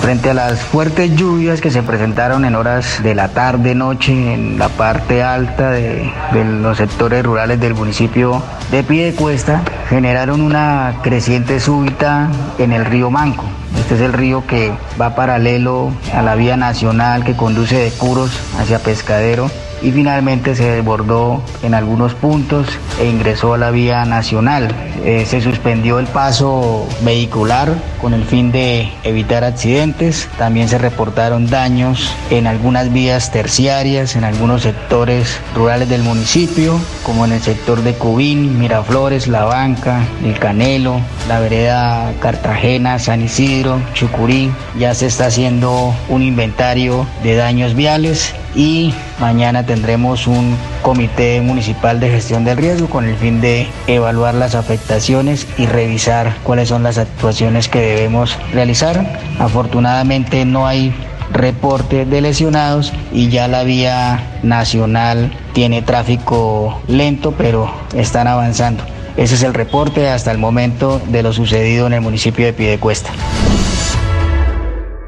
Frente 0.00 0.30
a 0.30 0.34
las 0.34 0.60
fuertes 0.60 1.14
lluvias 1.16 1.60
que 1.60 1.70
se 1.70 1.82
presentaron 1.82 2.44
en 2.44 2.54
horas 2.54 3.02
de 3.02 3.14
la 3.14 3.28
tarde, 3.28 3.74
noche, 3.74 4.34
en 4.34 4.58
la 4.58 4.68
parte 4.68 5.22
alta 5.22 5.70
de, 5.70 6.12
los 6.34 6.76
sectores 6.76 7.22
rurales 7.22 7.58
del 7.60 7.74
municipio 7.74 8.42
de 8.70 8.82
Piedecuesta, 8.82 9.62
generaron 9.88 10.40
una 10.40 10.96
creciente 11.02 11.58
súbita 11.60 12.30
en 12.58 12.72
el 12.72 12.84
río 12.84 13.10
Manco. 13.10 13.44
Este 13.78 13.94
es 13.94 14.00
el 14.00 14.12
río 14.12 14.46
que 14.46 14.72
va 15.00 15.14
paralelo 15.14 15.90
a 16.14 16.22
la 16.22 16.34
vía 16.34 16.56
nacional 16.56 17.24
que 17.24 17.34
conduce 17.34 17.76
de 17.76 17.90
Curos 17.90 18.30
hacia 18.58 18.78
Pescadero 18.78 19.50
y 19.82 19.92
finalmente 19.92 20.54
se 20.54 20.64
desbordó 20.70 21.42
en 21.62 21.74
algunos 21.74 22.14
puntos 22.14 22.66
e 23.00 23.06
ingresó 23.06 23.54
a 23.54 23.58
la 23.58 23.70
vía 23.70 24.04
nacional. 24.04 24.74
Eh, 25.04 25.26
se 25.26 25.40
suspendió 25.40 25.98
el 25.98 26.06
paso 26.06 26.88
vehicular 27.02 27.74
con 28.00 28.14
el 28.14 28.24
fin 28.24 28.52
de 28.52 28.90
evitar 29.02 29.44
accidentes. 29.44 30.28
También 30.38 30.68
se 30.68 30.78
reportaron 30.78 31.48
daños 31.48 32.14
en 32.30 32.46
algunas 32.46 32.92
vías 32.92 33.30
terciarias, 33.30 34.16
en 34.16 34.24
algunos 34.24 34.62
sectores 34.62 35.38
rurales 35.54 35.88
del 35.88 36.02
municipio, 36.02 36.80
como 37.02 37.24
en 37.24 37.32
el 37.32 37.40
sector 37.40 37.82
de 37.82 37.94
Cubín, 37.94 38.58
Miraflores, 38.58 39.28
La 39.28 39.44
Banca, 39.44 40.00
El 40.24 40.38
Canelo, 40.38 41.00
la 41.28 41.40
vereda 41.40 42.12
Cartagena, 42.20 42.98
San 42.98 43.22
Isidro, 43.22 43.80
Chucurí. 43.92 44.50
Ya 44.78 44.94
se 44.94 45.06
está 45.06 45.26
haciendo 45.26 45.94
un 46.08 46.22
inventario 46.22 47.06
de 47.22 47.36
daños 47.36 47.74
viales 47.74 48.34
y 48.54 48.94
mañana 49.20 49.66
tendremos 49.66 50.26
un 50.26 50.56
comité 50.82 51.40
municipal 51.40 52.00
de 52.00 52.10
gestión 52.10 52.44
del 52.44 52.56
riesgo 52.56 52.88
con 52.88 53.04
el 53.04 53.16
fin 53.16 53.40
de 53.40 53.66
evaluar 53.86 54.34
las 54.34 54.54
afectaciones 54.54 55.46
y 55.58 55.66
revisar 55.66 56.36
cuáles 56.44 56.68
son 56.68 56.82
las 56.82 56.98
actuaciones 56.98 57.68
que 57.68 57.80
debemos 57.80 58.38
realizar. 58.52 59.18
Afortunadamente 59.38 60.44
no 60.44 60.66
hay 60.66 60.94
reporte 61.32 62.04
de 62.04 62.20
lesionados 62.20 62.92
y 63.12 63.28
ya 63.28 63.48
la 63.48 63.64
vía 63.64 64.38
nacional 64.42 65.32
tiene 65.52 65.82
tráfico 65.82 66.80
lento 66.86 67.32
pero 67.36 67.72
están 67.94 68.28
avanzando. 68.28 68.84
Ese 69.16 69.36
es 69.36 69.42
el 69.42 69.54
reporte 69.54 70.08
hasta 70.08 70.32
el 70.32 70.38
momento 70.38 71.00
de 71.08 71.22
lo 71.22 71.32
sucedido 71.32 71.86
en 71.86 71.92
el 71.92 72.00
municipio 72.00 72.44
de 72.46 72.52
Piedecuesta. 72.52 73.10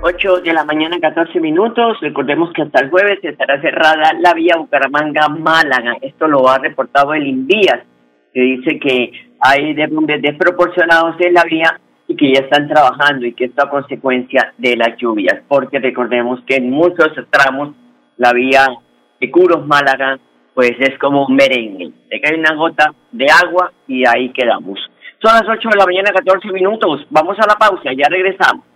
8 0.07 0.37
de 0.37 0.53
la 0.53 0.65
mañana, 0.65 1.01
14 1.01 1.41
minutos. 1.41 1.99
Recordemos 2.01 2.53
que 2.53 2.63
hasta 2.63 2.81
el 2.81 2.91
jueves 2.91 3.19
estará 3.25 3.61
cerrada 3.61 4.13
la 4.21 4.35
vía 4.35 4.55
Bucaramanga-Málaga. 4.57 5.97
Esto 6.01 6.29
lo 6.29 6.49
ha 6.49 6.59
reportado 6.59 7.13
el 7.13 7.27
INVIAS, 7.27 7.81
que 8.33 8.41
dice 8.41 8.79
que 8.79 9.11
hay 9.41 9.75
derrumbes 9.75 10.23
desproporcionados 10.23 11.17
en 11.19 11.35
la 11.35 11.43
vía 11.43 11.81
y 12.07 12.15
que 12.15 12.33
ya 12.33 12.43
están 12.43 12.69
trabajando 12.69 13.27
y 13.27 13.33
que 13.33 13.47
esto 13.47 13.65
a 13.65 13.69
consecuencia 13.69 14.55
de 14.57 14.77
las 14.77 14.97
lluvias, 14.97 15.43
porque 15.49 15.81
recordemos 15.81 16.39
que 16.47 16.55
en 16.55 16.71
muchos 16.71 17.11
tramos 17.29 17.75
la 18.17 18.33
vía 18.33 18.65
de 19.21 19.29
Curos-Málaga 19.29 20.21
pues 20.55 20.71
es 20.79 20.97
como 21.01 21.27
un 21.27 21.35
merengue. 21.35 21.91
Se 22.09 22.21
cae 22.21 22.39
una 22.39 22.55
gota 22.55 22.95
de 23.11 23.27
agua 23.45 23.73
y 23.89 24.07
ahí 24.07 24.33
quedamos. 24.33 24.79
Son 25.21 25.35
las 25.35 25.49
8 25.49 25.69
de 25.69 25.77
la 25.77 25.85
mañana, 25.85 26.13
14 26.15 26.53
minutos. 26.53 27.05
Vamos 27.11 27.37
a 27.41 27.47
la 27.49 27.57
pausa, 27.57 27.91
ya 27.93 28.09
regresamos. 28.09 28.76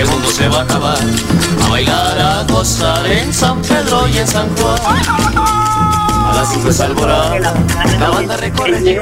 El 0.00 0.06
mundo 0.08 0.28
se 0.28 0.48
va 0.48 0.60
a 0.60 0.62
acabar. 0.62 0.98
A 1.64 1.70
bailar, 1.70 2.18
a 2.18 2.44
gozar 2.52 3.06
en 3.06 3.32
San 3.32 3.60
Pedro 3.62 4.08
y 4.12 4.18
en 4.18 4.26
San 4.26 4.48
Juan. 4.56 4.78
A 4.78 6.32
las 6.34 6.52
5 6.52 6.68
de 6.68 7.40
la 7.98 8.10
banda 8.10 8.36
recorre. 8.36 9.00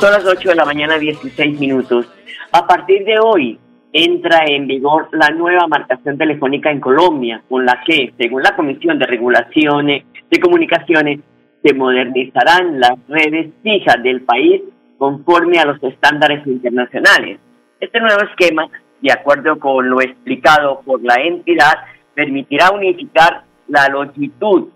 Son 0.00 0.12
las 0.12 0.24
8 0.24 0.48
de 0.50 0.54
la 0.54 0.64
mañana, 0.64 0.98
16 0.98 1.58
minutos. 1.58 2.06
A 2.52 2.66
partir 2.66 3.04
de 3.04 3.18
hoy 3.18 3.58
entra 3.92 4.44
en 4.46 4.66
vigor 4.66 5.08
la 5.12 5.30
nueva 5.30 5.66
marcación 5.66 6.18
telefónica 6.18 6.70
en 6.70 6.80
Colombia, 6.80 7.42
con 7.48 7.64
la 7.64 7.82
que, 7.84 8.12
según 8.18 8.42
la 8.42 8.54
Comisión 8.54 8.98
de 8.98 9.06
Regulaciones 9.06 10.04
de 10.30 10.40
Comunicaciones, 10.40 11.20
se 11.64 11.74
modernizarán 11.74 12.78
las 12.78 12.94
redes 13.08 13.50
fijas 13.62 14.02
del 14.02 14.20
país 14.22 14.62
conforme 14.98 15.58
a 15.58 15.64
los 15.64 15.82
estándares 15.82 16.46
internacionales. 16.46 17.38
Este 17.80 18.00
nuevo 18.00 18.22
esquema 18.22 18.68
de 19.00 19.12
acuerdo 19.12 19.58
con 19.58 19.88
lo 19.88 20.00
explicado 20.00 20.80
por 20.84 21.02
la 21.02 21.16
entidad, 21.16 21.74
permitirá 22.14 22.70
unificar 22.70 23.44
la 23.68 23.88
longitud 23.88 24.68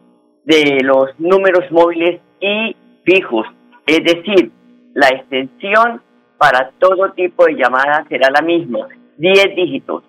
de 0.44 0.80
los 0.82 1.18
números 1.18 1.70
móviles 1.70 2.20
y 2.40 2.76
fijos, 3.04 3.46
es 3.86 4.04
decir, 4.04 4.50
la 4.94 5.08
extensión 5.08 6.02
para 6.38 6.70
todo 6.78 7.12
tipo 7.12 7.44
de 7.44 7.54
llamadas 7.54 8.06
será 8.08 8.30
la 8.30 8.42
misma, 8.42 8.88
10 9.18 9.56
dígitos. 9.56 10.04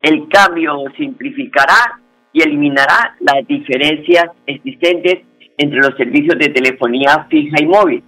El 0.00 0.28
cambio 0.28 0.84
simplificará 0.96 2.00
y 2.32 2.42
eliminará 2.42 3.16
las 3.20 3.46
diferencias 3.46 4.26
existentes 4.46 5.20
entre 5.56 5.78
los 5.78 5.96
servicios 5.96 6.38
de 6.38 6.48
telefonía 6.48 7.26
fija 7.30 7.56
y 7.60 7.66
móvil, 7.66 8.02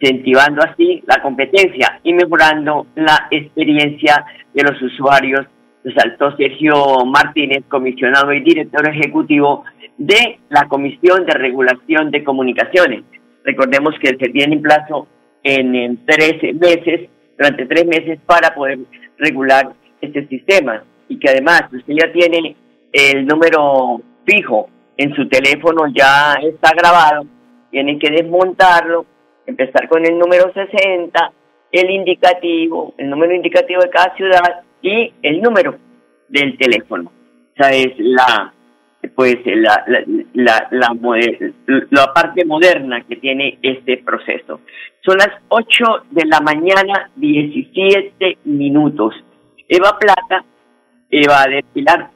incentivando 0.00 0.62
así 0.62 1.02
la 1.06 1.22
competencia 1.22 2.00
y 2.02 2.12
mejorando 2.12 2.86
la 2.94 3.28
experiencia 3.30 4.24
de 4.52 4.62
los 4.62 4.80
usuarios, 4.82 5.46
resaltó 5.82 6.36
Sergio 6.36 7.04
Martínez, 7.06 7.64
comisionado 7.68 8.32
y 8.32 8.40
director 8.40 8.88
ejecutivo 8.88 9.64
de 9.98 10.38
la 10.48 10.66
Comisión 10.68 11.26
de 11.26 11.34
Regulación 11.34 12.10
de 12.10 12.24
Comunicaciones. 12.24 13.04
Recordemos 13.44 13.94
que 14.00 14.08
se 14.08 14.30
tiene 14.30 14.54
en 14.54 14.62
plazo 14.62 15.06
en, 15.42 15.74
en 15.74 16.04
tres 16.06 16.42
meses, 16.54 17.10
durante 17.36 17.66
tres 17.66 17.86
meses, 17.86 18.18
para 18.26 18.54
poder 18.54 18.78
regular 19.18 19.72
este 20.00 20.26
sistema 20.28 20.82
y 21.08 21.18
que 21.18 21.30
además 21.30 21.64
usted 21.72 21.94
ya 21.94 22.12
tiene 22.12 22.56
el 22.92 23.26
número 23.26 24.00
fijo 24.24 24.68
en 24.96 25.14
su 25.14 25.28
teléfono, 25.28 25.86
ya 25.94 26.34
está 26.42 26.70
grabado, 26.74 27.26
tiene 27.70 27.98
que 27.98 28.10
desmontarlo, 28.10 29.04
empezar 29.46 29.88
con 29.88 30.04
el 30.04 30.18
número 30.18 30.52
60 30.52 31.32
el 31.74 31.90
indicativo, 31.90 32.94
el 32.98 33.10
número 33.10 33.34
indicativo 33.34 33.80
de 33.80 33.90
cada 33.90 34.14
ciudad 34.14 34.62
y 34.80 35.12
el 35.22 35.42
número 35.42 35.76
del 36.28 36.56
teléfono. 36.56 37.10
Esa 37.56 37.70
es 37.70 37.94
la, 37.98 38.54
pues, 39.16 39.38
la, 39.44 39.84
la, 39.88 40.68
la, 40.70 40.94
la, 41.90 42.12
parte 42.12 42.44
moderna 42.44 43.02
que 43.02 43.16
tiene 43.16 43.58
este 43.60 43.96
proceso. 43.98 44.60
Son 45.04 45.16
las 45.18 45.30
8 45.48 45.84
de 46.10 46.26
la 46.26 46.40
mañana, 46.40 47.10
17 47.16 48.38
minutos. 48.44 49.14
Eva 49.68 49.98
Plata, 49.98 50.44
Eva 51.10 51.44
de 51.48 51.64
Pilar 51.72 52.08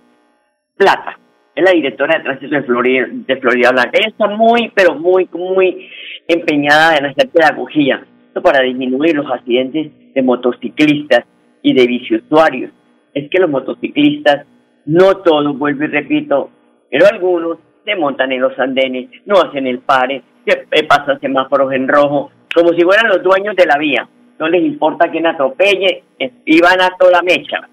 Plata, 0.76 1.17
es 1.58 1.64
la 1.64 1.72
directora 1.72 2.18
de 2.18 2.24
tránsito 2.24 2.54
de 2.54 2.62
Florida, 2.62 3.06
de 3.10 3.36
Florida 3.36 3.72
Blanca. 3.72 3.90
Ella 3.94 4.08
está 4.10 4.28
muy, 4.28 4.70
pero 4.76 4.94
muy, 4.94 5.28
muy 5.32 5.88
empeñada 6.28 6.96
en 6.96 7.06
hacer 7.06 7.28
pedagogía 7.30 8.06
para 8.40 8.62
disminuir 8.62 9.16
los 9.16 9.28
accidentes 9.28 9.90
de 10.14 10.22
motociclistas 10.22 11.24
y 11.62 11.74
de 11.74 11.86
biciusuarios. 11.88 12.70
Es 13.12 13.28
que 13.28 13.40
los 13.40 13.50
motociclistas, 13.50 14.46
no 14.86 15.16
todos, 15.16 15.58
vuelvo 15.58 15.82
y 15.82 15.88
repito, 15.88 16.50
pero 16.88 17.06
algunos 17.12 17.58
se 17.84 17.96
montan 17.96 18.30
en 18.30 18.40
los 18.40 18.56
andenes, 18.56 19.10
no 19.26 19.34
hacen 19.40 19.66
el 19.66 19.80
pare, 19.80 20.22
se 20.46 20.64
eh, 20.70 20.84
pasan 20.84 21.18
semáforos 21.18 21.72
en 21.72 21.88
rojo, 21.88 22.30
como 22.54 22.68
si 22.68 22.82
fueran 22.82 23.08
los 23.08 23.20
dueños 23.20 23.56
de 23.56 23.66
la 23.66 23.78
vía. 23.78 24.08
No 24.38 24.48
les 24.48 24.62
importa 24.62 25.10
quién 25.10 25.26
atropelle 25.26 26.04
y 26.44 26.60
van 26.60 26.80
a 26.80 26.90
toda 26.96 27.20
mecha. 27.22 27.68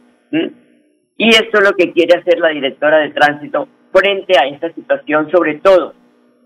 Y 1.17 1.30
esto 1.30 1.60
es 1.60 1.63
lo 1.63 1.75
que 1.75 1.91
quiere 1.91 2.19
hacer 2.19 2.39
la 2.39 2.49
directora 2.49 2.99
de 2.99 3.12
tránsito 3.12 3.67
frente 3.91 4.38
a 4.38 4.47
esta 4.47 4.71
situación, 4.73 5.30
sobre 5.32 5.56
todo 5.56 5.93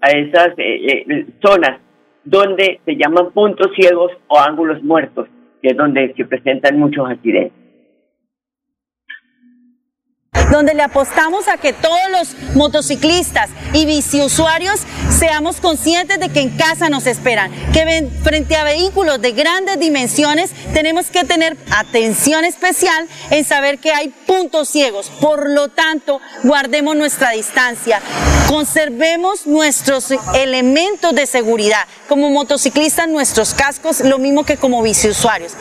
a 0.02 0.10
esas 0.12 0.50
eh, 0.58 1.06
eh, 1.08 1.26
zonas 1.44 1.80
donde 2.24 2.80
se 2.86 2.96
llaman 2.96 3.32
puntos 3.32 3.72
ciegos 3.76 4.12
o 4.28 4.40
ángulos 4.40 4.84
muertos, 4.84 5.28
que 5.62 5.70
es 5.70 5.78
donde 5.78 6.14
se 6.16 6.26
presentan 6.26 6.78
muchos 6.78 7.10
accidentes 7.10 7.69
donde 10.52 10.74
le 10.74 10.84
apostamos 10.84 11.48
a 11.48 11.58
que 11.58 11.74
todos 11.74 12.10
los 12.12 12.56
motociclistas 12.56 13.50
y 13.74 13.86
biciusuarios 13.86 14.82
seamos 15.18 15.58
conscientes 15.58 16.20
de 16.20 16.30
que 16.30 16.42
en 16.42 16.58
casa 16.58 16.90
nos 16.90 17.06
esperan, 17.06 17.52
que 17.72 18.10
frente 18.24 18.56
a 18.56 18.64
vehículos 18.64 19.22
de 19.22 19.32
grandes 19.32 19.80
dimensiones 19.80 20.52
tenemos 20.74 21.08
que 21.08 21.24
tener 21.24 21.58
atención 21.72 22.46
especial 22.46 23.08
en 23.30 23.44
saber 23.46 23.80
que 23.80 23.92
hay 23.92 24.10
puntos 24.10 24.70
ciegos. 24.70 25.12
Por 25.20 25.50
lo 25.50 25.70
tanto, 25.70 26.20
guardemos 26.44 26.96
nuestra 26.96 27.32
distancia, 27.32 28.02
conservemos 28.48 29.46
nuestros 29.48 30.12
elementos 30.34 31.14
de 31.14 31.26
seguridad, 31.26 31.86
como 32.08 32.30
motociclistas 32.30 33.08
nuestros 33.08 33.54
cascos, 33.54 34.02
lo 34.02 34.18
mismo 34.20 34.46
que 34.46 34.58
como 34.58 34.82
biciusuarios. 34.82 35.54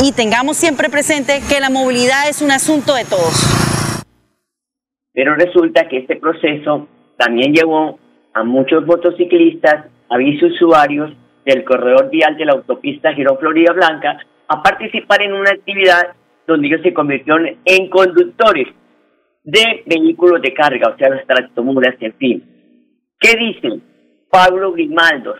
Y 0.00 0.12
tengamos 0.12 0.56
siempre 0.56 0.88
presente 0.88 1.42
que 1.48 1.60
la 1.60 1.70
movilidad 1.70 2.28
es 2.28 2.40
un 2.42 2.50
asunto 2.50 2.94
de 2.94 3.04
todos. 3.04 3.34
Pero 5.12 5.34
resulta 5.34 5.88
que 5.88 5.98
este 5.98 6.16
proceso 6.16 6.88
también 7.16 7.52
llevó 7.52 7.98
a 8.34 8.44
muchos 8.44 8.86
motociclistas, 8.86 9.86
a 10.08 10.16
usuarios 10.16 11.12
del 11.44 11.64
corredor 11.64 12.10
vial 12.10 12.36
de 12.36 12.44
la 12.44 12.52
autopista 12.52 13.12
Girón 13.14 13.38
Florida 13.38 13.72
Blanca 13.72 14.18
a 14.48 14.62
participar 14.62 15.22
en 15.22 15.32
una 15.32 15.50
actividad 15.50 16.14
donde 16.46 16.68
ellos 16.68 16.82
se 16.82 16.92
convirtieron 16.92 17.46
en 17.64 17.88
conductores 17.88 18.68
de 19.44 19.82
vehículos 19.86 20.40
de 20.42 20.54
carga, 20.54 20.90
o 20.94 20.98
sea, 20.98 21.08
las 21.08 21.26
tractomulas, 21.26 21.94
en 22.00 22.12
fin. 22.14 22.44
¿Qué 23.18 23.36
dice 23.36 23.80
Pablo 24.30 24.72
Grimaldo, 24.72 25.36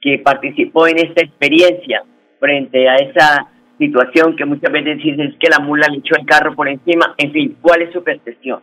que 0.00 0.18
participó 0.18 0.86
en 0.86 0.98
esta 0.98 1.24
experiencia 1.24 2.04
frente 2.38 2.88
a 2.88 2.96
esa 2.96 3.48
situación 3.78 4.36
que 4.36 4.44
muchas 4.44 4.72
veces 4.72 4.98
dicen 4.98 5.36
que 5.38 5.48
la 5.48 5.58
mula 5.58 5.86
le 5.90 5.98
echó 5.98 6.14
el 6.18 6.26
carro 6.26 6.54
por 6.54 6.68
encima? 6.68 7.14
En 7.18 7.32
fin, 7.32 7.56
¿cuál 7.60 7.82
es 7.82 7.92
su 7.92 8.02
percepción? 8.02 8.60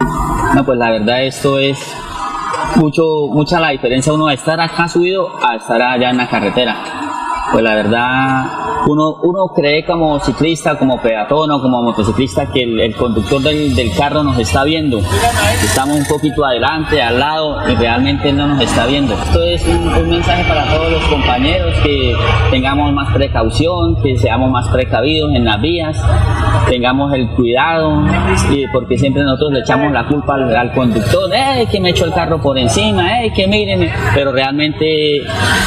No, 0.00 0.64
pues 0.64 0.78
la 0.78 0.90
verdad 0.90 1.22
esto 1.22 1.58
es 1.58 1.78
mucho, 2.76 3.28
mucha 3.30 3.60
la 3.60 3.70
diferencia 3.70 4.12
uno 4.12 4.26
de 4.26 4.34
estar 4.34 4.60
acá 4.60 4.88
subido 4.88 5.28
a 5.44 5.56
estar 5.56 5.80
allá 5.80 6.10
en 6.10 6.16
la 6.16 6.28
carretera. 6.28 6.76
Pues 7.52 7.64
la 7.64 7.74
verdad, 7.74 8.46
uno, 8.88 9.16
uno 9.22 9.48
cree 9.48 9.84
como 9.84 10.18
ciclista, 10.18 10.78
como 10.78 11.00
peatón 11.02 11.50
o 11.50 11.60
como 11.60 11.82
motociclista 11.82 12.50
que 12.50 12.62
el, 12.62 12.96
conductor 12.96 13.42
del, 13.42 13.92
carro 13.96 14.22
nos 14.22 14.38
está 14.38 14.64
viendo. 14.64 15.00
Estamos 15.62 15.96
un 15.96 16.06
poquito 16.06 16.44
adelante, 16.44 17.02
al 17.02 17.18
lado 17.20 17.70
y 17.70 17.74
realmente 17.74 18.32
no 18.32 18.46
nos 18.46 18.62
está 18.62 18.86
viendo. 18.86 19.12
Esto 19.14 19.42
es 19.42 19.66
un, 19.66 20.08
mensaje 20.08 20.42
para 20.44 20.64
todos 20.74 20.90
los 20.90 21.04
compañeros 21.04 21.74
que 21.82 22.14
tengamos 22.50 22.90
más 22.94 23.12
precaución, 23.12 24.00
que 24.02 24.16
seamos 24.16 24.50
más 24.50 24.66
precavidos 24.68 25.34
en 25.34 25.44
las 25.44 25.60
vías, 25.60 26.02
tengamos 26.70 27.12
el 27.12 27.28
cuidado, 27.30 28.04
porque 28.72 28.96
siempre 28.96 29.22
nosotros 29.22 29.52
le 29.52 29.60
echamos 29.60 29.92
la 29.92 30.06
culpa 30.06 30.34
al, 30.34 30.72
conductor, 30.72 31.30
¡eh, 31.34 31.66
que 31.70 31.78
me 31.78 31.90
echó 31.90 32.06
el 32.06 32.12
carro 32.12 32.40
por 32.40 32.56
encima! 32.56 33.22
¡eh, 33.22 33.32
que 33.34 33.46
mírenme! 33.46 33.92
Pero 34.14 34.32
realmente 34.32 35.20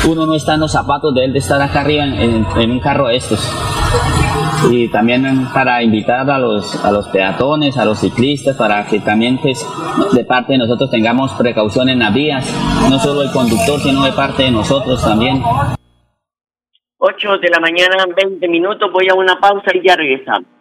uno 0.10 0.26
no 0.26 0.34
está 0.34 0.56
en 0.56 0.62
los 0.62 0.72
zapatos 0.72 1.14
de 1.14 1.26
él 1.26 1.34
de 1.34 1.40
estar 1.40 1.62
acá 1.62 1.82
arriba 1.82 2.06
en 2.06 2.72
un 2.72 2.80
carro 2.80 3.11
estos. 3.12 3.40
Y 4.72 4.88
también 4.90 5.48
para 5.54 5.82
invitar 5.82 6.30
a 6.30 6.38
los, 6.38 6.84
a 6.84 6.92
los 6.92 7.08
peatones, 7.08 7.78
a 7.78 7.86
los 7.86 8.00
ciclistas, 8.00 8.56
para 8.56 8.86
que 8.86 9.00
también 9.00 9.38
pues, 9.38 9.66
de 10.14 10.24
parte 10.24 10.54
de 10.54 10.60
nosotros 10.60 10.90
tengamos 10.90 11.32
precaución 11.34 11.90
en 11.90 12.00
las 12.00 12.14
vías, 12.14 12.46
no 12.90 13.00
solo 13.00 13.24
el 13.24 13.32
conductor, 13.32 13.80
sino 13.80 14.04
de 14.04 14.12
parte 14.12 14.44
de 14.44 14.52
nosotros 14.52 15.04
también. 15.04 15.42
8 16.98 17.38
de 17.40 17.50
la 17.50 17.60
mañana, 17.60 18.06
20 18.16 18.48
minutos, 18.48 18.92
voy 18.92 19.08
a 19.10 19.16
una 19.16 19.40
pausa 19.40 19.72
y 19.74 19.86
ya 19.86 19.96
regresamos. 19.96 20.61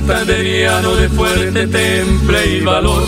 Santanderiano 0.00 0.96
de 0.96 1.08
fuerte 1.08 1.66
temple 1.66 2.56
y 2.56 2.60
valor. 2.64 3.02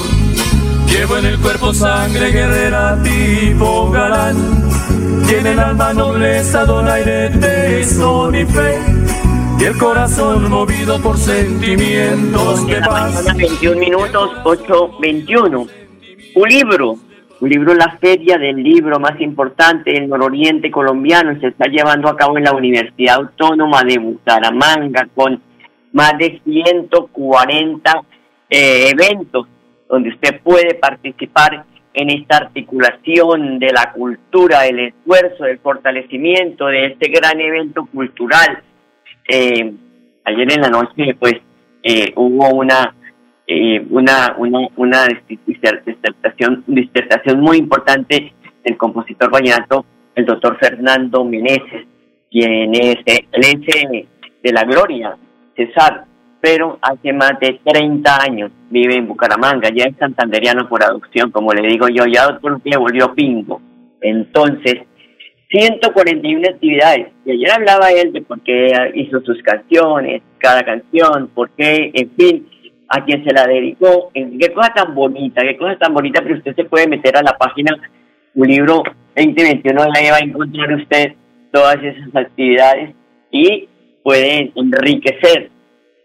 Llevo 0.87 1.17
en 1.17 1.27
el 1.27 1.39
cuerpo 1.39 1.73
sangre 1.73 2.31
guerrera 2.31 3.03
tipo 3.03 3.91
galán. 3.91 4.37
Tiene 5.27 5.53
el 5.53 5.59
alma 5.59 5.95
nobleza, 5.95 6.65
donaire, 6.65 7.31
tesón 7.31 8.35
y 8.35 8.45
fe. 8.45 8.79
Y 9.59 9.65
el 9.65 9.79
corazón 9.79 10.51
movido 10.51 11.01
por 11.01 11.17
sentimientos 11.17 12.67
de 12.67 12.81
paz. 12.81 13.25
21 13.37 13.81
minutos, 13.81 14.31
8.21. 14.45 15.69
Un 16.35 16.49
libro, 16.49 16.97
un 17.41 17.49
libro, 17.49 17.75
la 17.75 17.97
feria 18.01 18.37
del 18.39 18.57
libro 18.57 18.99
más 19.01 19.19
importante 19.21 19.93
del 19.93 20.09
nororiente 20.09 20.71
colombiano, 20.71 21.39
se 21.41 21.49
está 21.49 21.67
llevando 21.67 22.09
a 22.09 22.17
cabo 22.17 22.37
en 22.39 22.45
la 22.45 22.53
Universidad 22.53 23.17
Autónoma 23.17 23.83
de 23.83 23.99
Bucaramanga 23.99 25.09
con 25.15 25.41
más 25.93 26.17
de 26.19 26.41
140 26.45 28.03
eh, 28.51 28.91
eventos 28.91 29.47
donde 29.89 30.09
usted 30.11 30.41
puede 30.43 30.75
participar 30.75 31.65
en 31.95 32.11
esta 32.11 32.39
articulación 32.39 33.59
de 33.59 33.73
la 33.73 33.93
cultura, 33.93 34.63
del 34.63 34.81
esfuerzo, 34.81 35.45
del 35.45 35.59
fortalecimiento 35.59 36.67
de 36.67 36.87
este 36.87 37.11
gran 37.11 37.39
evento 37.41 37.87
cultural. 37.87 38.63
Eh, 39.29 39.73
ayer 40.25 40.53
en 40.53 40.61
la 40.63 40.71
noche, 40.71 41.15
pues, 41.19 41.35
eh, 41.83 42.13
hubo 42.17 42.49
una, 42.55 42.95
eh, 43.47 43.85
una, 43.91 44.35
una, 44.39 44.69
una 44.77 45.09
disertación, 45.47 46.65
disertación 46.67 47.41
muy 47.41 47.59
importante 47.59 48.33
del 48.65 48.77
compositor 48.77 49.31
vallenato, 49.31 49.85
el 50.15 50.25
doctor 50.25 50.57
Fernando 50.59 51.25
Meneses, 51.25 51.87
quien 52.31 52.75
es 52.75 52.97
el 53.07 53.41
ese 53.41 54.07
de 54.43 54.53
la 54.53 54.65
gloria, 54.65 55.17
César, 55.57 56.05
pero 56.41 56.79
hace 56.83 57.13
más 57.13 57.39
de 57.41 57.61
30 57.65 58.23
años 58.23 58.51
vive 58.71 58.97
en 58.97 59.07
Bucaramanga, 59.07 59.71
ya 59.75 59.85
es 59.85 59.97
santanderiano 59.97 60.69
por 60.69 60.83
adopción, 60.83 61.31
como 61.31 61.53
le 61.53 61.69
digo 61.69 61.89
yo, 61.89 62.05
ya 62.07 62.39
día 62.65 62.79
volvió 62.79 63.15
pingo. 63.15 63.61
Entonces, 64.01 64.83
141 65.51 66.49
actividades. 66.49 67.09
Y 67.25 67.33
ayer 67.33 67.51
hablaba 67.53 67.93
él 67.93 68.13
de 68.13 68.23
por 68.23 68.41
qué 68.41 68.73
hizo 68.95 69.21
sus 69.21 69.41
canciones, 69.43 70.23
cada 70.39 70.65
canción, 70.65 71.29
por 71.35 71.51
qué, 71.51 71.93
en 71.95 72.11
fin, 72.17 72.49
a 72.89 73.05
quién 73.05 73.25
se 73.25 73.33
la 73.33 73.47
dedicó, 73.47 74.11
qué 74.13 74.53
cosa 74.53 74.73
tan 74.75 74.95
bonita, 74.95 75.43
qué 75.43 75.57
cosa 75.57 75.77
tan 75.77 75.95
bonita, 75.95 76.21
pero 76.23 76.37
usted 76.37 76.55
se 76.55 76.65
puede 76.65 76.89
meter 76.89 77.17
a 77.17 77.23
la 77.23 77.37
página 77.39 77.77
un 78.35 78.49
libro 78.49 78.83
2021 79.15 79.83
de 79.83 79.89
la 79.89 80.11
va 80.11 80.17
a 80.17 80.21
encontrar 80.21 80.73
usted 80.75 81.13
todas 81.53 81.77
esas 81.83 82.17
actividades 82.17 82.95
y 83.31 83.69
puede 84.03 84.53
enriquecer 84.55 85.51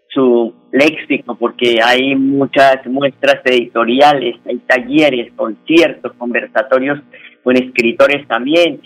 su 0.08 0.54
léxico 0.72 1.34
porque 1.34 1.78
hay 1.82 2.14
muchas 2.14 2.86
muestras 2.86 3.40
editoriales, 3.44 4.36
hay 4.46 4.58
talleres, 4.66 5.32
conciertos, 5.36 6.12
conversatorios 6.18 7.00
con 7.42 7.56
escritores 7.56 8.26
también. 8.26 8.80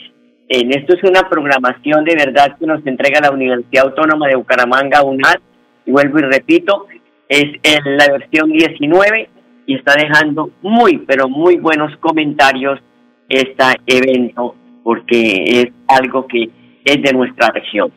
En 0.48 0.72
esto 0.72 0.94
es 0.94 1.03
una 1.05 1.29
programación 1.29 2.05
de 2.05 2.14
verdad 2.14 2.57
que 2.59 2.66
nos 2.66 2.85
entrega 2.87 3.20
la 3.20 3.31
Universidad 3.31 3.87
Autónoma 3.87 4.29
de 4.29 4.37
Bucaramanga, 4.37 5.03
UNAD, 5.03 5.40
y 5.87 5.90
vuelvo 5.90 6.18
y 6.18 6.22
repito, 6.22 6.87
es 7.29 7.44
en 7.62 7.96
la 7.96 8.07
versión 8.09 8.51
19 8.51 9.29
y 9.66 9.77
está 9.77 9.94
dejando 9.94 10.51
muy, 10.61 10.98
pero 10.98 11.29
muy 11.29 11.57
buenos 11.57 11.96
comentarios 11.98 12.79
este 13.29 13.64
evento 13.87 14.55
porque 14.83 15.44
es 15.46 15.66
algo 15.88 16.27
que 16.27 16.51
es 16.85 17.03
de 17.03 17.12
nuestra 17.12 17.51
región. 17.51 17.92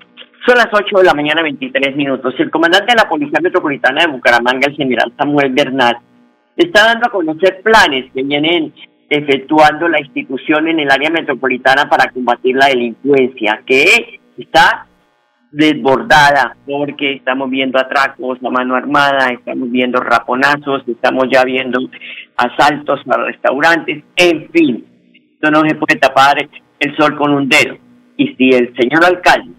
Son 0.45 0.55
las 0.57 0.67
8 0.71 0.97
de 0.97 1.03
la 1.03 1.15
mañana, 1.15 1.41
23 1.41 1.95
minutos. 1.95 2.35
El 2.37 2.51
comandante 2.51 2.91
de 2.91 3.01
la 3.01 3.09
Policía 3.09 3.39
Metropolitana 3.41 4.05
de 4.05 4.11
Bucaramanga, 4.11 4.67
el 4.67 4.75
general 4.75 5.11
Samuel 5.17 5.51
Bernal, 5.51 5.97
está 6.55 6.85
dando 6.85 7.07
a 7.07 7.11
conocer 7.11 7.63
planes 7.63 8.11
que 8.13 8.21
vienen 8.21 8.71
efectuando 9.09 9.87
la 9.87 9.99
institución 9.99 10.67
en 10.67 10.81
el 10.81 10.91
área 10.91 11.09
metropolitana 11.09 11.89
para 11.89 12.11
combatir 12.11 12.55
la 12.55 12.67
delincuencia, 12.67 13.63
que 13.65 14.19
está 14.37 14.85
desbordada 15.51 16.55
porque 16.63 17.13
estamos 17.13 17.49
viendo 17.49 17.79
atracos 17.79 18.37
a 18.43 18.49
mano 18.51 18.75
armada, 18.75 19.31
estamos 19.31 19.71
viendo 19.71 19.99
raponazos, 19.99 20.87
estamos 20.87 21.25
ya 21.31 21.43
viendo 21.43 21.79
asaltos 22.37 22.99
a 23.09 23.17
restaurantes, 23.17 24.03
en 24.15 24.49
fin, 24.51 24.85
esto 25.33 25.49
no 25.49 25.61
se 25.67 25.73
puede 25.73 25.99
tapar 25.99 26.37
el 26.79 26.97
sol 26.97 27.15
con 27.15 27.31
un 27.31 27.49
dedo. 27.49 27.77
Y 28.17 28.35
si 28.35 28.49
el 28.49 28.75
señor 28.75 29.03
alcalde 29.05 29.54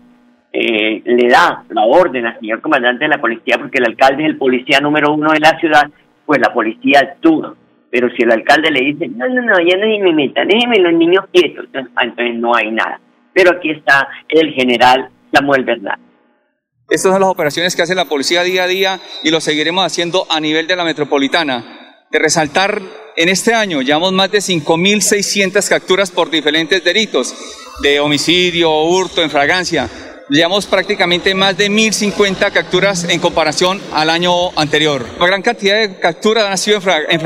eh, 0.59 1.03
le 1.05 1.29
da 1.29 1.65
la 1.69 1.85
orden 1.85 2.25
al 2.25 2.41
señor 2.41 2.63
comandante 2.63 3.05
de 3.05 3.11
la 3.11 3.21
policía, 3.21 3.59
porque 3.59 3.77
el 3.77 3.85
alcalde 3.85 4.23
es 4.23 4.31
el 4.31 4.39
policía 4.39 4.81
número 4.81 5.13
uno 5.13 5.31
de 5.31 5.39
la 5.39 5.59
ciudad, 5.61 5.91
pues 6.25 6.41
la 6.41 6.51
policía 6.55 7.01
actúa. 7.01 7.55
Pero 7.91 8.09
si 8.17 8.23
el 8.23 8.33
alcalde 8.33 8.71
le 8.71 8.87
dice, 8.87 9.07
no, 9.09 9.29
no, 9.29 9.43
no, 9.43 9.53
ya 9.61 9.77
no 9.77 9.87
me 9.87 10.13
metan, 10.15 10.49
déjenme 10.49 10.79
los 10.79 10.95
niños 10.95 11.27
quietos, 11.31 11.67
entonces 11.75 12.37
no 12.37 12.55
hay 12.55 12.71
nada. 12.71 12.99
Pero 13.35 13.51
aquí 13.51 13.71
está 13.71 14.09
el 14.29 14.55
general 14.55 15.11
Samuel 15.31 15.65
Bernal. 15.65 15.99
Estas 16.89 17.13
son 17.13 17.21
las 17.21 17.29
operaciones 17.29 17.77
que 17.77 17.83
hace 17.83 17.95
la 17.95 18.07
policía 18.07 18.43
día 18.43 18.65
a 18.65 18.67
día 18.67 19.01
y 19.25 19.31
lo 19.31 19.41
seguiremos 19.41 19.85
haciendo 19.85 20.27
a 20.31 20.41
nivel 20.41 20.67
de 20.67 20.77
la 20.77 20.85
metropolitana. 20.85 21.65
De 22.11 22.19
resaltar, 22.19 22.81
en 23.17 23.29
este 23.29 23.53
año 23.53 23.83
llevamos 23.83 24.13
más 24.13 24.31
de 24.31 24.39
5.600 24.39 25.69
capturas 25.69 26.11
por 26.11 26.31
diferentes 26.31 26.83
delitos 26.83 27.35
de 27.83 28.01
homicidio, 28.01 28.71
hurto, 28.85 29.23
en 29.23 29.29
fragancia 29.29 29.91
llevamos 30.29 30.67
prácticamente 30.67 31.35
más 31.35 31.57
de 31.57 31.71
1.050 31.71 32.53
capturas 32.53 33.05
en 33.05 33.21
comparación 33.21 33.81
al 33.93 34.11
año 34.11 34.51
anterior. 34.59 35.07
La 35.19 35.27
gran 35.27 35.43
cantidad 35.43 35.77
de 35.77 35.99
capturas 35.99 36.47
han 36.47 36.59
sido 36.59 36.81
en. 37.09 37.21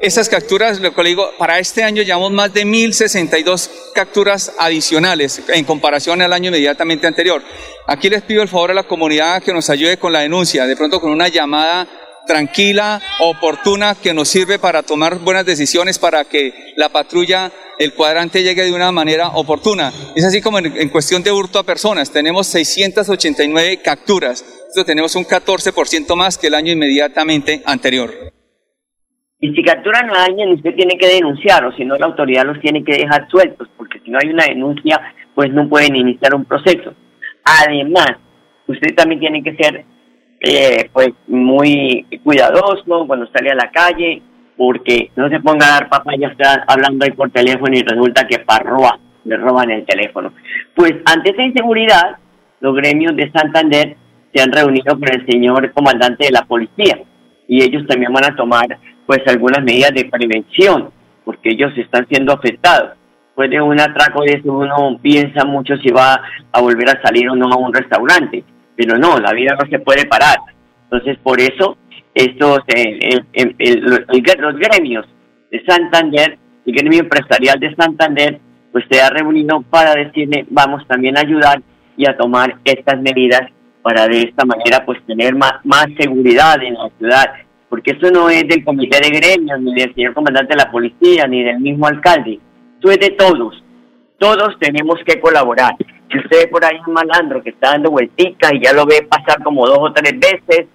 Esas 0.00 0.30
capturas, 0.30 0.80
lo 0.80 0.94
que 0.94 1.02
le 1.02 1.10
digo, 1.10 1.30
para 1.38 1.58
este 1.58 1.84
año 1.84 2.02
llevamos 2.02 2.32
más 2.32 2.54
de 2.54 2.64
1.062 2.64 3.68
capturas 3.94 4.52
adicionales 4.58 5.42
en 5.48 5.64
comparación 5.64 6.22
al 6.22 6.32
año 6.32 6.48
inmediatamente 6.48 7.06
anterior. 7.06 7.42
Aquí 7.86 8.08
les 8.08 8.22
pido 8.22 8.42
el 8.42 8.48
favor 8.48 8.70
a 8.70 8.74
la 8.74 8.84
comunidad 8.84 9.42
que 9.42 9.52
nos 9.52 9.68
ayude 9.68 9.98
con 9.98 10.12
la 10.12 10.20
denuncia, 10.20 10.64
de 10.64 10.74
pronto 10.74 11.02
con 11.02 11.10
una 11.10 11.28
llamada 11.28 11.86
tranquila, 12.26 13.02
oportuna, 13.18 13.94
que 13.94 14.14
nos 14.14 14.28
sirve 14.28 14.58
para 14.58 14.82
tomar 14.82 15.18
buenas 15.18 15.44
decisiones 15.44 15.98
para 15.98 16.24
que 16.24 16.72
la 16.76 16.88
patrulla 16.88 17.52
el 17.80 17.94
cuadrante 17.94 18.42
llegue 18.42 18.64
de 18.64 18.74
una 18.74 18.92
manera 18.92 19.28
oportuna. 19.28 19.88
Es 20.14 20.24
así 20.26 20.42
como 20.42 20.58
en, 20.58 20.90
cuestión 20.90 21.22
de 21.22 21.32
hurto 21.32 21.58
a 21.58 21.64
personas, 21.64 22.12
tenemos 22.12 22.46
689 22.48 23.80
capturas, 23.82 24.44
esto 24.68 24.84
tenemos 24.84 25.16
un 25.16 25.24
14% 25.24 26.14
más 26.14 26.36
que 26.36 26.48
el 26.48 26.54
año 26.54 26.72
inmediatamente 26.72 27.62
anterior. 27.64 28.10
Y 29.40 29.54
si 29.54 29.62
capturan 29.62 30.10
a 30.10 30.24
alguien, 30.24 30.50
usted 30.50 30.74
tiene 30.74 30.98
que 30.98 31.08
denunciarlo, 31.08 31.72
si 31.72 31.86
no 31.86 31.96
la 31.96 32.04
autoridad 32.04 32.44
los 32.44 32.60
tiene 32.60 32.84
que 32.84 32.98
dejar 32.98 33.26
sueltos, 33.30 33.66
porque 33.78 33.98
si 34.04 34.10
no 34.10 34.18
hay 34.22 34.28
una 34.28 34.44
denuncia, 34.44 35.00
pues 35.34 35.50
no 35.50 35.66
pueden 35.66 35.96
iniciar 35.96 36.34
un 36.34 36.44
proceso. 36.44 36.92
Además, 37.44 38.10
usted 38.66 38.94
también 38.94 39.20
tiene 39.20 39.42
que 39.42 39.56
ser 39.56 39.86
eh, 40.40 40.90
pues 40.92 41.08
muy 41.28 42.06
cuidadoso 42.22 43.06
cuando 43.06 43.26
sale 43.32 43.50
a 43.52 43.54
la 43.54 43.70
calle, 43.70 44.20
porque 44.60 45.10
no 45.16 45.30
se 45.30 45.40
ponga 45.40 45.66
a 45.66 45.70
dar 45.70 45.88
papayas 45.88 46.36
hablando 46.66 47.06
ahí 47.06 47.12
por 47.12 47.30
teléfono 47.30 47.74
y 47.74 47.80
resulta 47.80 48.26
que 48.26 48.40
parroa, 48.40 48.98
le 49.24 49.38
roban 49.38 49.70
el 49.70 49.86
teléfono. 49.86 50.34
Pues 50.74 50.96
ante 51.06 51.30
esa 51.30 51.44
inseguridad, 51.44 52.18
los 52.60 52.76
gremios 52.76 53.16
de 53.16 53.32
Santander 53.32 53.96
se 54.30 54.42
han 54.42 54.52
reunido 54.52 54.98
con 54.98 55.10
el 55.10 55.24
señor 55.24 55.72
comandante 55.72 56.26
de 56.26 56.32
la 56.32 56.42
policía 56.42 56.98
y 57.48 57.62
ellos 57.62 57.86
también 57.86 58.12
van 58.12 58.26
a 58.26 58.36
tomar 58.36 58.66
pues 59.06 59.20
algunas 59.28 59.64
medidas 59.64 59.94
de 59.94 60.04
prevención 60.04 60.90
porque 61.24 61.52
ellos 61.52 61.72
están 61.78 62.06
siendo 62.08 62.34
afectados. 62.34 62.98
Después 63.28 63.48
de 63.48 63.62
un 63.62 63.80
atraco 63.80 64.24
de 64.24 64.32
eso 64.32 64.52
uno 64.52 64.98
piensa 65.00 65.46
mucho 65.46 65.74
si 65.78 65.90
va 65.90 66.20
a 66.52 66.60
volver 66.60 66.90
a 66.90 67.00
salir 67.00 67.30
o 67.30 67.34
no 67.34 67.46
a 67.46 67.56
un 67.56 67.72
restaurante, 67.72 68.44
pero 68.76 68.98
no, 68.98 69.18
la 69.20 69.32
vida 69.32 69.56
no 69.58 69.66
se 69.70 69.78
puede 69.78 70.04
parar. 70.04 70.36
Entonces 70.82 71.16
por 71.22 71.40
eso 71.40 71.78
estos 72.24 72.60
eh, 72.68 73.20
los 74.38 74.56
gremios 74.56 75.06
de 75.50 75.64
Santander, 75.64 76.38
el 76.66 76.74
gremio 76.74 77.00
empresarial 77.00 77.58
de 77.58 77.74
Santander, 77.74 78.40
pues 78.72 78.84
se 78.90 79.00
ha 79.00 79.10
reunido 79.10 79.62
para 79.62 79.94
decirle 79.94 80.46
vamos 80.50 80.86
también 80.86 81.16
a 81.16 81.20
ayudar 81.20 81.62
y 81.96 82.08
a 82.08 82.16
tomar 82.16 82.56
estas 82.64 83.00
medidas 83.00 83.42
para 83.82 84.06
de 84.06 84.22
esta 84.22 84.44
manera 84.44 84.84
pues 84.84 85.04
tener 85.06 85.34
más, 85.34 85.54
más 85.64 85.86
seguridad 85.98 86.62
en 86.62 86.74
la 86.74 86.90
ciudad, 86.98 87.32
porque 87.68 87.92
eso 87.92 88.10
no 88.10 88.28
es 88.28 88.46
del 88.46 88.64
comité 88.64 88.98
de 89.00 89.18
gremios, 89.18 89.60
ni 89.60 89.74
del 89.74 89.94
señor 89.94 90.14
comandante 90.14 90.54
de 90.54 90.62
la 90.62 90.70
policía, 90.70 91.26
ni 91.26 91.42
del 91.42 91.60
mismo 91.60 91.86
alcalde, 91.86 92.38
eso 92.78 92.90
es 92.90 92.98
de 92.98 93.10
todos, 93.10 93.62
todos 94.18 94.58
tenemos 94.58 94.98
que 95.06 95.20
colaborar. 95.20 95.74
Si 96.10 96.18
usted 96.18 96.50
por 96.50 96.64
ahí 96.64 96.78
un 96.86 96.94
malandro 96.94 97.42
que 97.42 97.50
está 97.50 97.70
dando 97.70 97.90
vuelticas 97.90 98.52
y 98.52 98.64
ya 98.64 98.72
lo 98.72 98.84
ve 98.84 99.06
pasar 99.08 99.42
como 99.42 99.66
dos 99.66 99.78
o 99.78 99.92
tres 99.92 100.14
veces, 100.18 100.66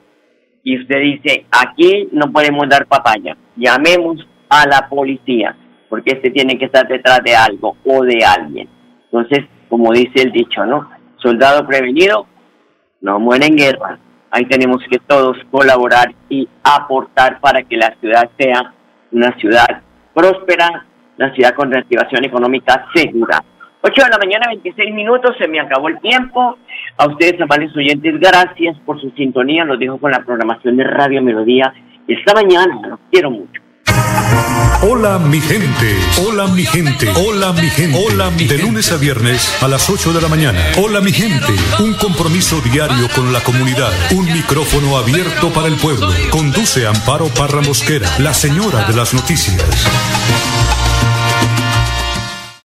y 0.65 0.81
usted 0.81 0.99
dice, 0.99 1.45
aquí 1.51 2.09
no 2.11 2.31
podemos 2.33 2.67
dar 2.67 2.87
papaya, 2.87 3.37
llamemos 3.55 4.27
a 4.49 4.67
la 4.67 4.89
policía, 4.89 5.55
porque 5.87 6.13
este 6.15 6.31
tiene 6.31 6.57
que 6.57 6.65
estar 6.65 6.87
detrás 6.87 7.19
de 7.23 7.35
algo 7.35 7.77
o 7.85 8.03
de 8.03 8.25
alguien. 8.25 8.67
Entonces, 9.05 9.45
como 9.69 9.93
dice 9.93 10.23
el 10.23 10.31
dicho, 10.31 10.65
¿no? 10.65 10.89
Soldado 11.17 11.65
prevenido 11.67 12.25
no 12.99 13.19
muere 13.19 13.45
en 13.45 13.55
guerra. 13.55 13.99
Ahí 14.31 14.45
tenemos 14.45 14.81
que 14.89 14.97
todos 14.97 15.37
colaborar 15.51 16.13
y 16.29 16.49
aportar 16.63 17.39
para 17.39 17.61
que 17.61 17.77
la 17.77 17.95
ciudad 18.01 18.27
sea 18.37 18.73
una 19.11 19.37
ciudad 19.37 19.83
próspera, 20.15 20.87
una 21.17 21.31
ciudad 21.35 21.53
con 21.53 21.71
reactivación 21.71 22.25
económica 22.25 22.87
segura. 22.93 23.43
8 23.81 23.93
de 24.03 24.09
la 24.09 24.17
mañana, 24.17 24.47
26 24.47 24.95
minutos, 24.95 25.35
se 25.37 25.47
me 25.47 25.59
acabó 25.59 25.89
el 25.89 25.99
tiempo. 25.99 26.57
A 26.97 27.07
ustedes, 27.07 27.39
amables 27.41 27.75
oyentes, 27.75 28.19
gracias 28.19 28.77
por 28.85 28.99
su 29.01 29.09
sintonía. 29.11 29.65
Los 29.65 29.79
dejo 29.79 29.97
con 29.97 30.11
la 30.11 30.23
programación 30.23 30.77
de 30.77 30.85
Radio 30.85 31.21
Melodía. 31.21 31.73
Esta 32.07 32.33
mañana, 32.33 32.79
los 32.87 32.99
quiero 33.11 33.31
mucho. 33.31 33.61
Hola 34.81 35.19
mi 35.19 35.41
gente, 35.41 35.95
hola 36.25 36.47
mi 36.47 36.63
gente, 36.65 37.09
hola 37.09 37.53
mi 37.53 37.69
gente, 37.69 37.97
hola 37.97 38.29
mi 38.31 38.45
De 38.45 38.57
lunes 38.59 38.91
a 38.91 38.97
viernes 38.97 39.61
a 39.63 39.67
las 39.67 39.89
8 39.89 40.13
de 40.13 40.21
la 40.21 40.27
mañana. 40.27 40.59
Hola 40.77 41.01
mi 41.01 41.11
gente, 41.11 41.53
un 41.79 41.93
compromiso 41.95 42.61
diario 42.61 43.07
con 43.15 43.33
la 43.33 43.41
comunidad, 43.41 43.91
un 44.11 44.25
micrófono 44.25 44.97
abierto 44.97 45.51
para 45.53 45.67
el 45.67 45.75
pueblo. 45.75 46.07
Conduce 46.29 46.87
Amparo 46.87 47.27
Parra 47.27 47.61
Mosquera, 47.61 48.07
la 48.19 48.33
señora 48.33 48.85
de 48.87 48.95
las 48.95 49.13
noticias. 49.13 49.85